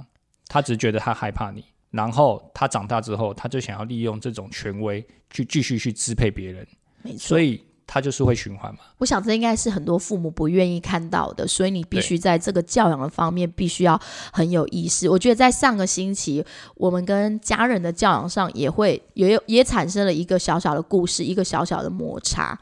[0.47, 1.65] 他只是觉得他害怕你。
[1.91, 6.65] 然后他长大之后，他就想要利用这种权威去继续去支配别人，
[7.03, 7.41] 没错所。
[7.41, 8.81] 以他就是会循环嘛。
[8.99, 13.99] 我想这应该是很多父母不愿意看到的，所以你必须在这个教养的方面必须要
[14.31, 15.09] 很有意识。
[15.09, 22.61] 我觉得在上个星期，我们跟家人的教养上也会也也产生了一个小小的故事，一个小小的摩擦。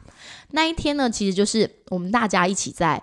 [0.52, 3.02] 那一天呢，其实就是我们大家一起在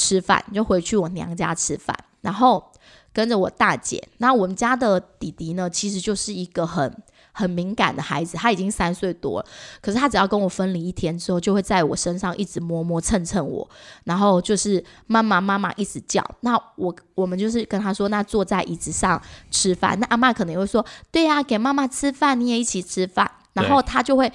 [0.00, 2.64] 吃饭，就回去我娘家吃饭，然后
[3.12, 4.02] 跟着我大姐。
[4.16, 6.90] 那我们家的弟弟呢，其实就是一个很
[7.32, 9.46] 很敏感的孩子，他已经三岁多了。
[9.82, 13.68] 可是他只要跟我分离一天之后，就会在我身上一直摸摸蹭蹭我，
[14.04, 16.24] 然后就是妈妈妈妈一直叫。
[16.40, 20.00] 那我我们就是跟他说，那坐在椅子上吃饭。
[20.00, 23.30] 那阿妈可能也会说，对呀、给妈妈吃饭，你也一起吃饭。
[23.52, 24.32] 然后他就会，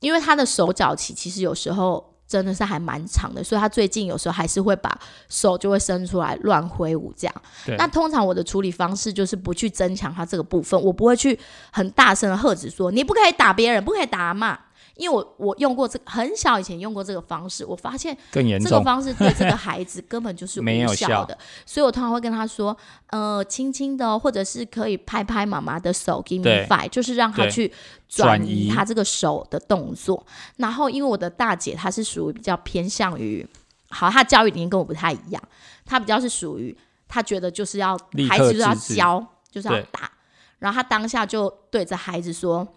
[0.00, 4.96] 因为他的手脚期其实有时候真的是还蛮长的，所以他最近有时候还是会把
[5.28, 7.34] 手就会伸出来乱挥舞这样。
[7.76, 11.36] 那通常我的处理方式就是不去增强他这个部分，我不会去
[11.72, 14.56] 很大声的喝止说你不可以打别人，不可以打阿骂。
[15.00, 18.68] 因为我我用过这个很小以前用过这个方式，我发现更严重。
[18.68, 27.66] 这个方式对这个 孩子根本就是没有效无效的，所以我通常会跟他说，呃，轻轻的哦，或者是可以拍拍妈妈的手，give me five，就是让他去
[28.08, 30.26] 转转移移他这个手的动作。
[30.58, 33.46] 然后，因为我的大姐她是属于比较偏向于，
[33.88, 35.42] 好，她教育理念跟我不太一样，
[35.86, 36.76] 她比较是属于
[37.08, 40.12] 她觉得就是要孩子就是要教，就是要打，
[40.58, 42.68] 然后她当下就对着孩子说，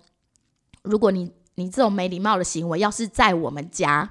[0.83, 4.09] 如果你你这种没礼貌的行为，要是在我们家，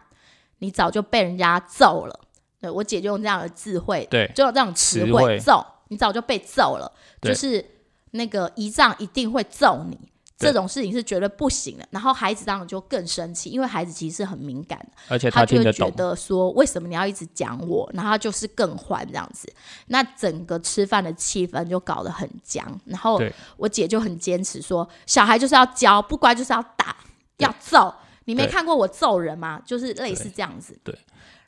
[0.58, 2.20] 你早就被人家揍了。
[2.60, 4.30] 对我姐就用这样的智慧，对。
[4.34, 5.22] 就用这种词词汇。
[5.22, 7.64] 汇揍，你早就被揍了，就是
[8.12, 9.98] 那个姨丈一定会揍你，
[10.38, 11.86] 这种事情是绝对不行的。
[11.90, 19.52] 然后孩子当然就更生气，因为孩子其实是很敏感的，而且他就会觉得说为什么你要一直讲我，然后他就是更欢这样子。
[19.86, 22.64] 那整个吃饭的气氛就搞得很僵。
[22.84, 23.20] 然后
[23.56, 26.96] 我姐就很坚持说，小孩就是要教，不乖就是要打，
[27.38, 27.94] 要揍。
[28.24, 29.60] 你没看过我揍人吗？
[29.64, 30.78] 就是类似这样子。
[30.84, 30.96] 对。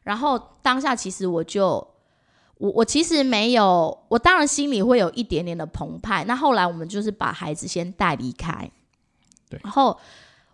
[0.02, 1.86] 然后当下其实我就。
[2.58, 6.24] 我我其实没有，我当然心里会有一点点的澎湃。
[6.24, 8.70] 那后来我们就是把孩子先带离开，
[9.50, 9.98] 对然后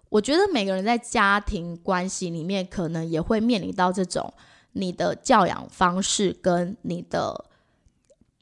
[0.08, 4.32] 我觉得每个人在家庭关系里面，可能也会面临到这种
[4.72, 7.44] 你的教养方式跟你的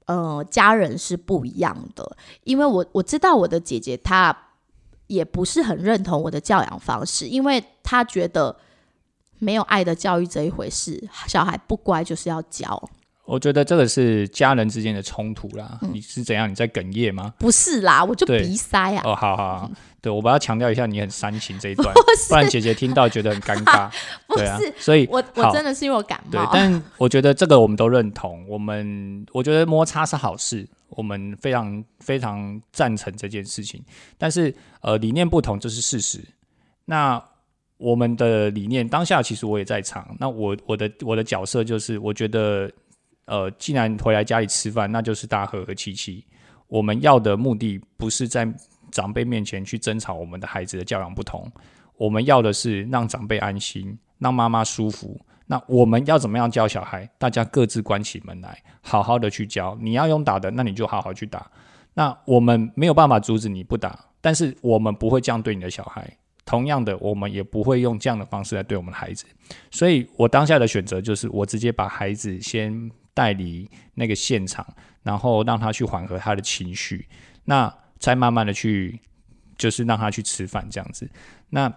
[0.07, 2.17] 呃家人是不一样的。
[2.45, 4.48] 因为我我知道我的姐姐她
[5.09, 8.57] 也不是很认同我的教养方式，因为他觉得
[9.39, 12.83] 没有爱的教育这一回事，小孩不乖就是要教。
[13.25, 15.79] 我觉得这个是家人之间的冲突啦。
[15.83, 16.49] 嗯你是怎样？
[16.51, 17.35] 你在哽咽吗？
[17.39, 19.03] 不是啦，我就鼻塞啊。
[19.05, 23.91] 哦，好好好，对我把它强调一下，你很煽情这一段， 不不然姐姐听到觉得很尴尬。
[24.27, 28.47] 不对啊是，所以我我真的是因为我感对冒，，但我觉得这个我们都认同。
[28.49, 30.67] 我们我觉得摩擦是好事，
[30.99, 33.81] 我们非常非常赞成这件事情。
[34.19, 36.19] 但是呃，理念不同这是事实。
[36.85, 37.23] 那
[37.77, 40.17] 我们的理念当下其实我也在场。
[40.19, 42.69] 那我我的我的角色就是，我觉得
[43.27, 46.25] 呃，既然回来家里吃饭，那就是大家和和气气。
[46.67, 48.53] 我们要的目的不是在
[48.91, 51.49] 长辈面前去争吵我们的孩子的教养不同，
[51.97, 55.21] 我们要的是让长辈安心，让妈妈舒服。
[55.49, 57.11] 那我们要怎么样教小孩？
[57.19, 59.77] 大家各自关起门来，好好的去教。
[59.81, 61.51] 你要用打的，那你就好好去打。
[61.95, 66.09] 那我们没有办法阻止你不打，但是我们不会这样对你的小孩。
[66.45, 69.25] 同样的，我们也不会用这样的方式来对我们的孩子。
[69.71, 74.67] 所以我当下的选择就是，我直接把孩子先带离那个现场，
[75.03, 77.07] 然后让他去缓和他的情绪，
[77.45, 79.01] 那再慢慢的去，
[79.57, 81.11] 就是让他去吃饭这样子。
[81.51, 81.73] 那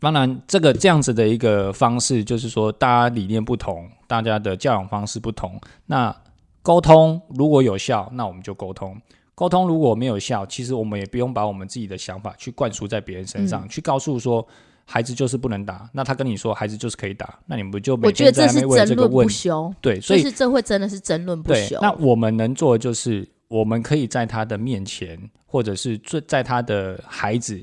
[0.00, 6.14] 当然，这个这样子的一个方式，就是说大家理念不同，大家的教养方式不同，那
[6.62, 9.00] 沟通如果有效，那我们就沟通。
[9.34, 14.46] 沟通如果没有效，其实我们也不用把我们自己的想法去灌输在别人身上，去告诉说
[14.84, 21.78] 孩子就是不能打，那他跟你说孩子就是可以打，那你们不就每我觉得这是争论不休，对，所以就是这会真的是争论不休。。
[21.82, 27.60] 那我们能做的就是，我们可以在他的面前，或者是最在他的孩子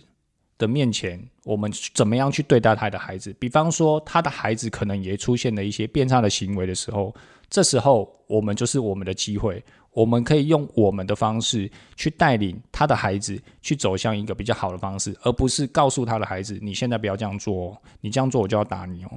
[0.61, 3.33] 的面前，我们怎么样去对待他的孩子？
[3.39, 7.13] 比方说，他的孩子可能也出现了一些变差的行为的时候，
[7.49, 19.11] 这时候我们就是我们的机会，我们可以用我们的方式去带领他的孩子去走向一个比较好的方式，而不是告诉他的孩子：你现在不要这样做哦，你这样做我就要打你哦。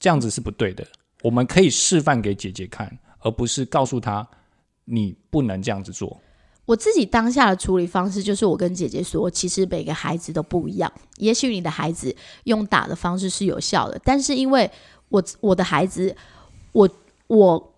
[0.00, 0.84] 这样子是不对的。
[1.22, 2.90] 我们可以示范给姐姐看，
[3.20, 4.26] 而不是告诉他
[4.84, 6.20] 你不能这样子做。
[6.64, 10.90] 我自己当下的处理方式就是，我跟姐姐说，其实每个孩子都不一样。
[11.16, 14.70] 也许你的孩子用打的方式是有效的，但是因为
[15.08, 16.14] 我我的孩子，
[16.70, 16.88] 我
[17.26, 17.72] 我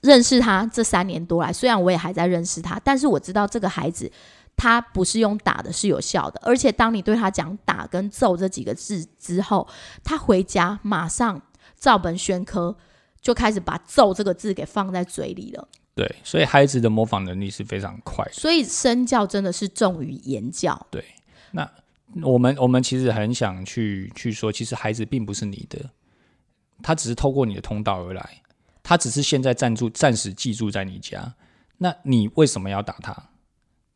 [0.00, 4.10] 认识他这三年多来，虽然我也还在认识他，但是我知道这个孩子
[4.56, 9.68] 他不是用打的是有效的，而且当你对他讲打跟揍这几个字之后，
[10.02, 11.40] 他回家马上
[11.78, 12.74] 照本宣科，
[13.20, 15.68] 就开始把揍这个字给放在嘴里了。
[15.94, 18.32] 对，所以孩子的模仿能力是非常快的。
[18.32, 20.86] 所以身教真的是重于言教。
[20.90, 21.04] 对，
[21.52, 21.70] 那
[22.22, 25.90] 我们我们其实很想去去说，其实孩子并不是你的，
[26.82, 28.42] 他只是透过你的通道而来，
[28.82, 31.34] 他只是现在暂住暂时寄住在你家，
[31.78, 33.30] 那你为什么要打他？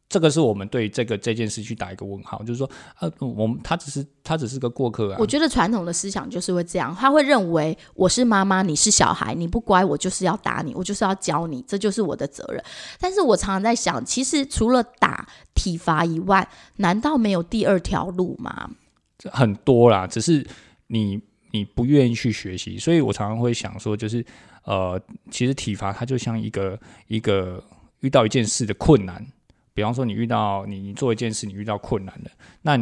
[0.09, 12.65] 这个是我们对这个这件事去打一个问号，就是说，呃，我们他只是他只是个过客啊我，觉得传统的思想就是会这样，他会认为我是妈妈，你是小孩，你不乖，我就是要打你，我就是要教你，这就是我的责任。
[12.99, 18.71] 但是我常常在想，其实除了打体罚以外，难道没有第二条路吗？
[19.31, 20.47] 很多啦，只是
[20.87, 24.25] 你你不愿意去学习，所以我常常会想说，就是
[24.65, 24.99] 呃，
[25.31, 27.63] 其实体罚它就像一个一个
[28.01, 29.27] 遇到一件事的困难，
[29.79, 32.31] 比方说你遇到你你做一件事，你遇到困难了，
[32.63, 32.77] 那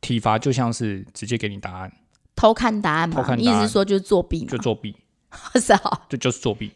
[0.00, 1.92] 体罚就像是直接给你答案，
[2.36, 3.16] 偷看答案嘛？
[3.16, 4.46] 偷看答案你意思是说就是作弊吗？
[4.48, 4.94] 就作弊，
[5.60, 6.70] 是啊，这就是作弊。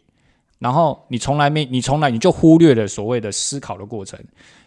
[0.59, 4.19] 然后你从来没，你从来你就忽略了所谓的思考的过程。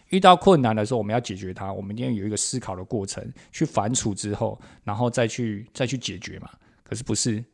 [0.09, 6.49] 遇到困难的时候，我们要解决它，我们一定要有一个思考的过程，去反刍之后，然后再去再去解决嘛。
[6.83, 7.45] 可是不是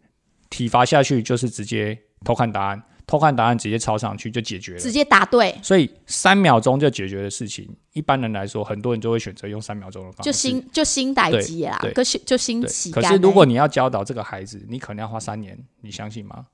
[0.50, 4.80] 体罚下去就是直接偷看答案，偷看答案直接抄上去就解决了。
[4.80, 10.24] 直接答对，所以三秒钟就解决的事情，一般人来说，很多人就会选择用三秒钟的方式。
[10.24, 12.90] 就新就新代机啦可是就新对起。
[12.90, 16.46] 可是如果你要教导这个孩子，你可能要花三年，你相信吗？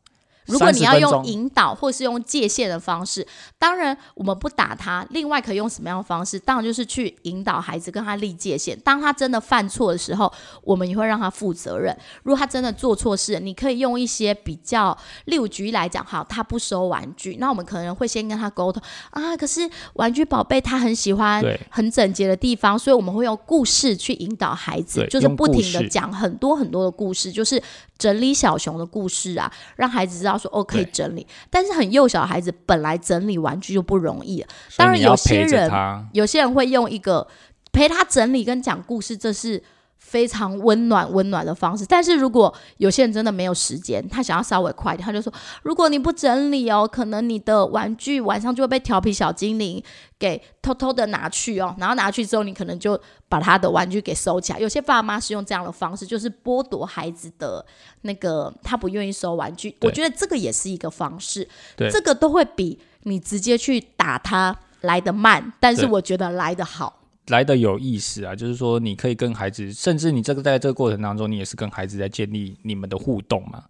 [0.47, 3.25] 如果你要用引导或是用界限的方式，
[3.59, 6.39] 当然我们不打他，另外可以用什么样的方式？
[6.39, 8.79] 当然就是去引导孩子跟他立界限。
[8.79, 10.31] 当他真的犯错的时候，
[10.63, 11.95] 我们也会让他负责任。
[12.23, 18.81] 如果他真的做错事，你可以用一些比较，例如举例来讲，好，他不收玩具，那我们可能会先跟他沟通
[19.11, 27.61] 啊，可是玩具宝贝他很喜欢很整洁的地方，所以我们会用故事去引导孩子，就是不停的讲很多很多的故事，就是
[27.97, 31.25] 整理小熊的故事啊，让孩子知道说哦可以整理。
[31.49, 34.45] 但是很幼小的孩子本来整理玩具就不容易
[34.75, 35.71] 当然有些人，
[36.13, 37.27] 有些人会用一个
[37.71, 39.61] 陪他整理跟讲故事，这是
[39.97, 41.85] 非常温暖温暖的方式。
[41.85, 45.31] 但是如果有些人真的没有时间，他想要稍微快一点，他就说：
[45.63, 49.83] 如果你不整理哦，可能你的玩具晚上就会被调皮小精灵
[50.17, 51.75] 给偷偷的拿去哦。
[51.77, 54.59] 然后拿去之后，你可能就把他的玩具给收起来。
[54.59, 57.65] 有些爸妈是用这样的方式，就是剥夺孩子的
[58.01, 59.75] 那个他不愿意收玩具。
[59.81, 66.96] 我觉得这个也是一个方式，对这个都会比你直接去打他来的慢，但是我觉得来的好。
[67.27, 73.63] 来的有意思啊，就是说你可以跟孩子，甚至你这个在这个过程当中，你也是跟孩子在建立你们的互动嘛。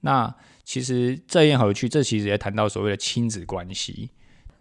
[0.00, 0.34] 那
[0.64, 4.10] 其实这样回去，这其实也谈到所谓的亲子关系，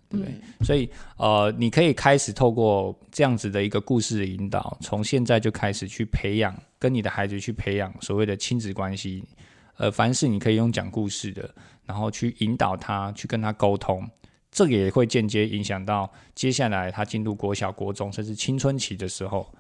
[0.10, 0.34] 对不对？
[0.66, 9.24] 所以呃，你可以开始透过这样子的一个故事的引导，从现在就开始去培养，跟你的孩子去培养所谓的亲子关系。
[9.78, 11.50] 呃，凡是你可以用讲故事的，
[11.86, 14.08] 然后去引导他，去跟他沟通，
[14.54, 19.52] 这个也会间接影响到接下来他进入国小、国中，甚至青春期的时候，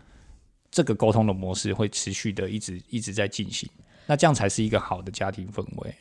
[0.72, 3.68] 这个沟通的模式会持续的一直一直在进行。
[4.06, 5.96] 那这样才是一个好的家庭氛围。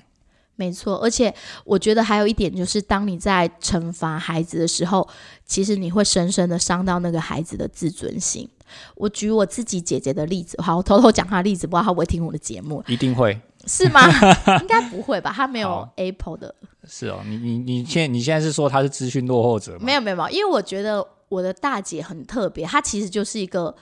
[0.56, 1.34] 没错，而且
[1.64, 5.08] 我觉得还有一点就是，当你在惩罚孩子的时候，
[5.46, 8.46] 其实你会深深的伤到那个孩子的自尊心。
[8.94, 14.00] 我举我自己姐姐的例子，好，我偷偷讲她的例子，不知道她会不会听我的节目，一定会是吗？
[14.60, 15.32] 应该不会吧？
[15.34, 16.54] 他没有 Apple 的，
[16.84, 19.78] 是哦，你你你现在你现在是说他是资讯落后者吗？
[19.82, 23.74] 没有没有没有，因为我觉得我的大姐很特别，她其实就是一个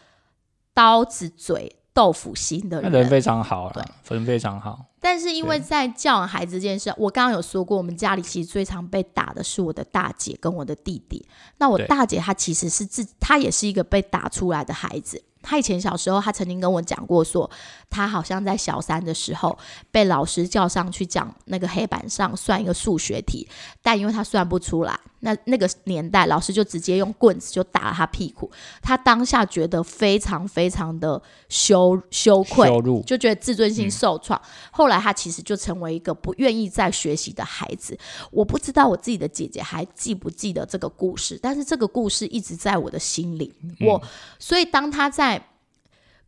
[0.74, 4.86] 刀子嘴豆腐心的人，那人非常好对，人非常好。
[5.00, 11.26] 但是因为在教养孩子这件事，我刚刚有说过，我们家里其实最常被打的是我的大姐跟我的弟弟。
[11.56, 15.22] 那我大姐她其实是自，她也是一个被打出来的孩子。
[15.42, 17.50] 他以前小时候，他曾经跟我讲过说，
[17.88, 19.58] 他好像在小三的时候
[19.90, 23.48] 被老师叫上去讲那个黑板上算一个数学题，
[23.82, 28.50] 但因为他算不出来，那那个年代老师就直接用棍子就打了他屁股。
[28.82, 34.40] 他当下觉得非常非常的羞羞愧，羞辱，就觉得自尊心受创。
[34.70, 37.96] 后来他其实就成为一个不愿意再学习的孩子。
[38.30, 43.54] 我不知道我自己的姐姐还记不记得这个故事，但是这个故事一直在我的心里。
[43.80, 44.02] 我
[44.38, 45.48] 所以当他在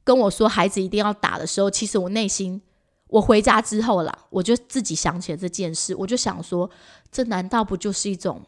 [0.05, 2.61] 跟我说孩子一定要打的时候，其实我内心。
[3.09, 6.71] 我回家之后啦，我就自己想起了这件事，我就想说，
[7.11, 8.41] 这难道不就是一种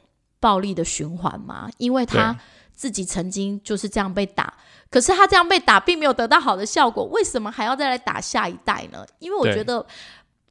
[0.44, 1.70] 暴力的循环嘛？
[1.78, 2.38] 因为他
[2.74, 4.52] 自己曾经就是这样被打，
[4.90, 9.06] 可是他这样被打并没有得到好的效果，为什么还要再来打下一代呢？
[9.20, 9.86] 因为我觉得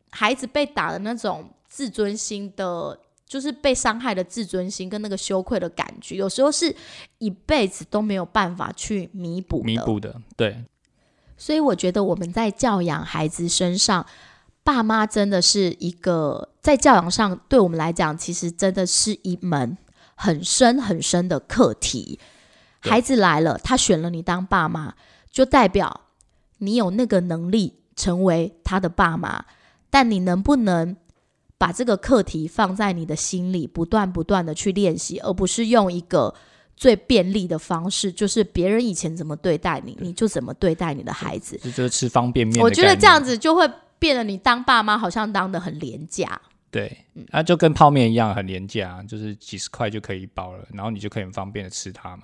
[0.10, 6.76] 孩子被打的那种自尊心的，就是被伤害的自尊心跟那个羞愧的感觉，有时候是
[7.20, 9.62] 一辈子都没有办法去弥补。
[9.62, 10.66] 弥补的，对
[11.38, 14.04] 所以我觉得我们在教养孩子身上，
[14.64, 19.78] 爸妈真的是一个在教养上对我们来讲，其实真的是一门
[20.16, 22.20] 很深很深的课题。
[22.80, 24.94] 孩子来了，他选了你当爸妈，
[25.32, 26.02] 就代表
[26.58, 29.46] 你有那个能力成为他的爸妈，
[29.90, 30.96] 但你能不能？
[31.56, 36.34] 把这个课题放在你的心里，不断不断的去练习，而不是用一个
[36.76, 41.58] 最便利的方式，就是别人以前怎么对待你，你就怎么对待你的孩子。
[41.64, 43.66] 这就是吃方便面我觉得这样子就会
[43.98, 46.42] 变得你当爸妈好像当的很廉价。
[46.74, 52.24] 对，嗯那、就跟泡面一样很廉价，就是几十块就可以一包了，然后你就可以很方便的吃它嘛。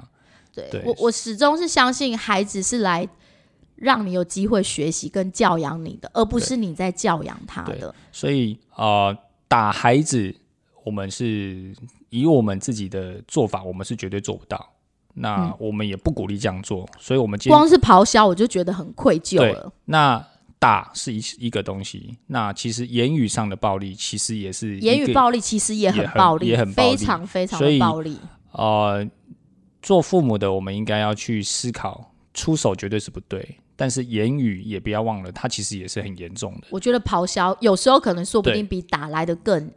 [0.54, 3.08] 对对我，我始终是相信孩子是来
[3.76, 7.94] 让你有机会学习跟教养你的，而不是你在教养他的。
[8.12, 9.16] 所以呃，
[9.48, 10.36] 打孩子，
[10.84, 11.74] 我们是
[12.10, 14.74] 以我们自己的做法，我们是绝对做不到。
[15.14, 19.72] 那嗯我们也不鼓励这样做，所以我们今天光是咆哮我就觉得很愧疚了。
[19.86, 20.26] 那
[20.60, 28.18] 打是一一个东西，那其实言语上的暴力其实也是言语暴力其实也很暴力，也很暴力非常非常的暴力。
[28.52, 29.10] 呃，
[29.82, 36.68] 做父母的我们应该要去思考，出手绝对是不对，但是言语也不要忘了，它其实也是很严重的。
[36.70, 39.74] 我觉得咆哮有时候可能说不定比打来的更对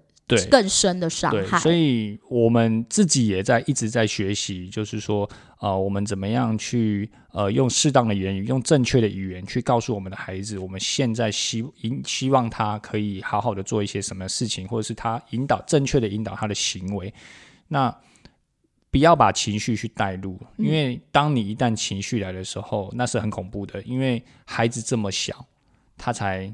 [0.51, 1.59] 更深的伤对，害。
[1.59, 5.29] 所以我们自己也在一直在学习，就是说，
[5.61, 17.13] 呃，我们怎么样去呃用适当的言语，用正确的语言去告诉我们的孩子，我们现在希希希望他可以好好的做一些什么事情，或者是他引导正确的引导他的行为。
[17.69, 17.95] 那
[18.91, 23.81] 不要把情绪去带入，因为当你一旦情绪来的时候，那是很恐怖的。
[23.85, 25.47] 因为孩子这么小，
[25.97, 26.53] 他才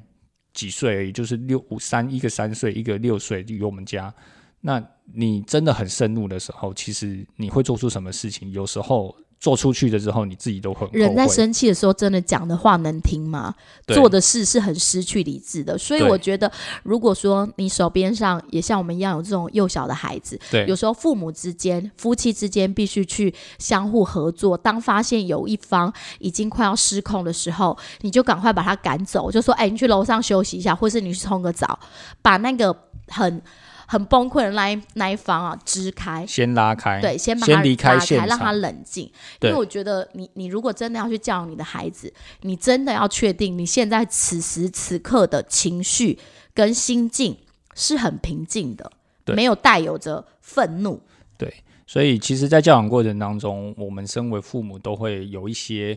[0.52, 4.12] 几岁而已，就是六五三，一个三岁，一个六岁，离我们家。
[4.60, 4.82] 那
[5.14, 8.50] 你真的很盛怒的时候，其实你会做出什么事情？
[8.50, 11.28] 有时候做出去的时候，你自己都很人在。
[11.28, 13.54] 生气的时候，真的讲的话能听吗？
[13.86, 15.78] 做的事是很失去理智的。
[15.78, 16.50] 所以我觉得，
[16.82, 24.56] 如果说你手边上也像我们一样有这种幼小的孩子，对有时候父母之间、夫妻之间必须去相互合作。
[24.56, 31.78] 当发现有一方已经快要失控的时候，你就赶快把他赶走，就说：“哎，你去楼上休息一下，或是你去冲个澡，
[32.20, 32.74] 把那个
[33.06, 33.40] 很
[33.88, 38.52] 很崩溃的那一那一方啊支开。”先拉开，对，先把他先离开拉现开，让他。
[38.58, 39.04] 冷静。
[39.04, 46.18] 因对为我觉得你，你如果真的要去教育你的孩子，你真的要确定你现在此时此刻的情绪
[46.52, 47.36] 跟心境
[47.74, 48.90] 是很平静的，
[49.24, 51.00] 对没有带有着愤怒。
[51.36, 51.54] 对
[51.86, 55.96] 所以，其实，在教养过程当中，我们身为父母都会有一些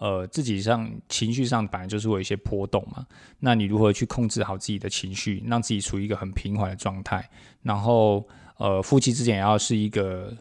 [0.00, 3.06] 呃自己上情绪上本来就是会有一些波动嘛。
[3.38, 7.30] 那你如何去控制好自己的情绪，让自己处于一个很平缓的状态？
[7.62, 8.26] 然后，
[8.56, 10.34] 呃，夫妻之间也要是一个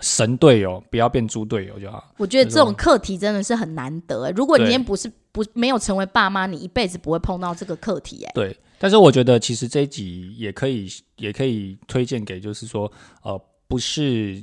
[0.00, 2.14] 神队友，不要变猪队友就好。
[2.16, 4.30] 我觉得这种课题真的是很难得欸。
[4.30, 8.24] 如果你今天不是不没有成为爸妈，你一辈子不会碰到这个课题。
[8.24, 12.90] 哎，对，但是我觉得其实这一集也可以，也可以推荐给就是说，
[13.22, 14.42] 呃，不是，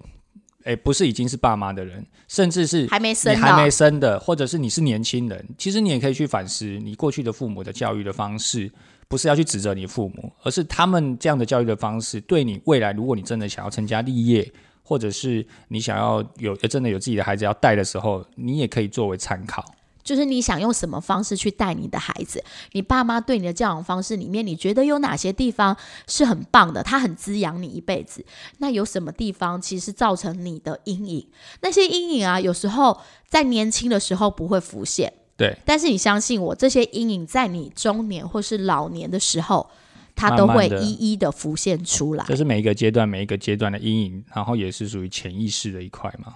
[0.67, 8.69] 哎，不是已经是爸妈的人，甚至是还没生还没生的，或者是你是年轻人，其实你也可以去反思你过去的父母的教育的方式，
[9.07, 14.51] 不是要去指责你父母，而是他们这样的教育的方式，对你未来，如果你真的想要成家立业，
[14.83, 19.63] 或者是你想要有呃真的有自己的孩子要带的时候，你也可以作为参考。
[20.07, 22.41] 就是你想用什么方式去带你的孩子？
[22.71, 25.75] 你爸妈对你的教养方式里面，你觉得有哪些地方
[26.07, 26.81] 是很棒的？
[26.81, 28.25] 他很滋养你一辈子。
[28.59, 31.27] 那有什么地方其实造成你的阴影？
[31.59, 39.69] 那些阴影啊，有时候在年轻的时候不会浮现，对，但是你相信我，这些阴影在你中年或是老年的时候，
[40.15, 42.23] 它都会一一的浮现出来。
[42.29, 46.33] 这是每一个阶段每一个阶段的阴影，然后也是属于潜意识的一块嘛。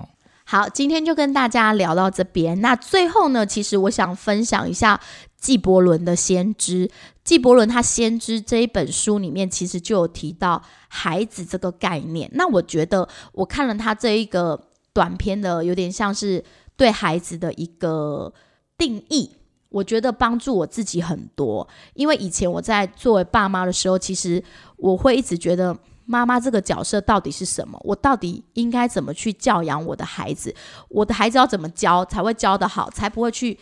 [0.51, 2.59] 好，今天就跟大家聊到这边。
[2.59, 4.99] 那最后呢，其实我想分享一下
[5.37, 6.87] 纪伯伦的《先知》。
[7.23, 12.29] 纪伯伦他《先知》这一本书里面，其实就有提到孩子这个概念。
[12.33, 16.43] 那我觉得我看了他这一个短片的，有点像是
[16.75, 18.33] 对孩子的一个
[18.77, 19.31] 定义。
[19.69, 24.43] 我觉得帮助我自己很多，因为以前我在作为爸妈的时候，其实
[24.75, 25.73] 我会一直觉得
[26.05, 27.79] 妈妈这个角色到底是什么？
[27.83, 30.53] 我到底应该怎么去教养我的孩子？
[30.89, 33.57] 我的孩子要怎么教才会教得好，才不会去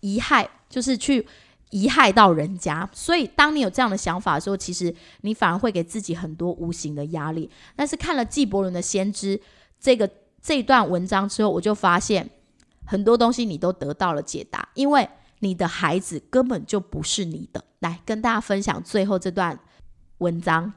[0.00, 1.26] 遗害，就是去
[1.70, 2.88] 遗害到人家。
[2.92, 7.50] 所以，当你有这样的想法的时候，其实你反而会给自己很多无形的压力。
[7.74, 9.36] 但是看了纪伯伦的《先知》
[9.80, 10.08] 这个
[10.42, 12.28] 这段文章之后，我就发现
[12.84, 17.64] 很多东西你都得到了解答，因为你的孩子根本就不是你的。
[17.80, 19.58] 来跟大家分享最后这段
[20.18, 20.72] 文章。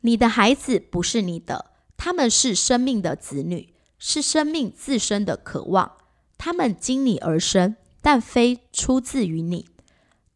[0.00, 5.92] 你的孩子不是你的，他们是生命的子女，是生命自身的渴望。
[6.38, 9.66] 他们经你而生，但非出自于你。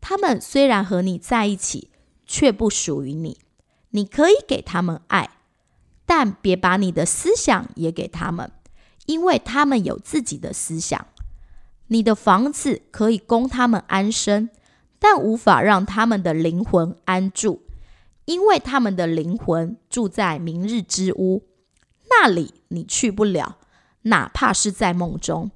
[0.00, 1.90] 他们虽然和你在一起，
[2.26, 3.38] 却不属于你。
[3.90, 5.30] 你可以给他们爱，
[6.06, 8.50] 但别把你的思想也给他们，
[9.06, 11.06] 因为他们有自己的思想。
[11.88, 14.48] 你的房子可以供他们安身，
[14.98, 17.62] 但无法让他们的灵魂安住。
[18.30, 21.42] 因为他们的灵魂住在明日之屋，
[22.08, 23.56] 那里你去不了，
[24.02, 25.50] 哪怕是在梦中。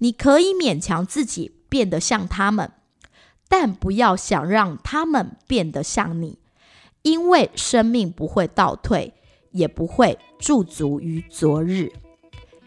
[0.00, 2.70] 你可以勉强自己变得像他们，
[3.48, 6.38] 但不要想让他们变得像你，
[7.00, 9.14] 因为生命不会倒退，
[9.52, 11.90] 也不会驻足于昨日。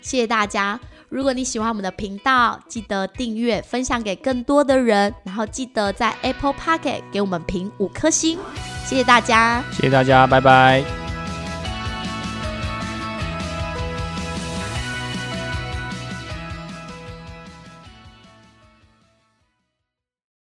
[0.01, 0.79] 谢谢大家！
[1.07, 8.39] 如果你喜欢我们的频道，记得订阅、分享给更多的人，然后记得在 Apple Pocket 给我们评五颗星。
[8.85, 9.63] 谢谢大家。
[9.71, 11.00] 谢谢大家，拜拜。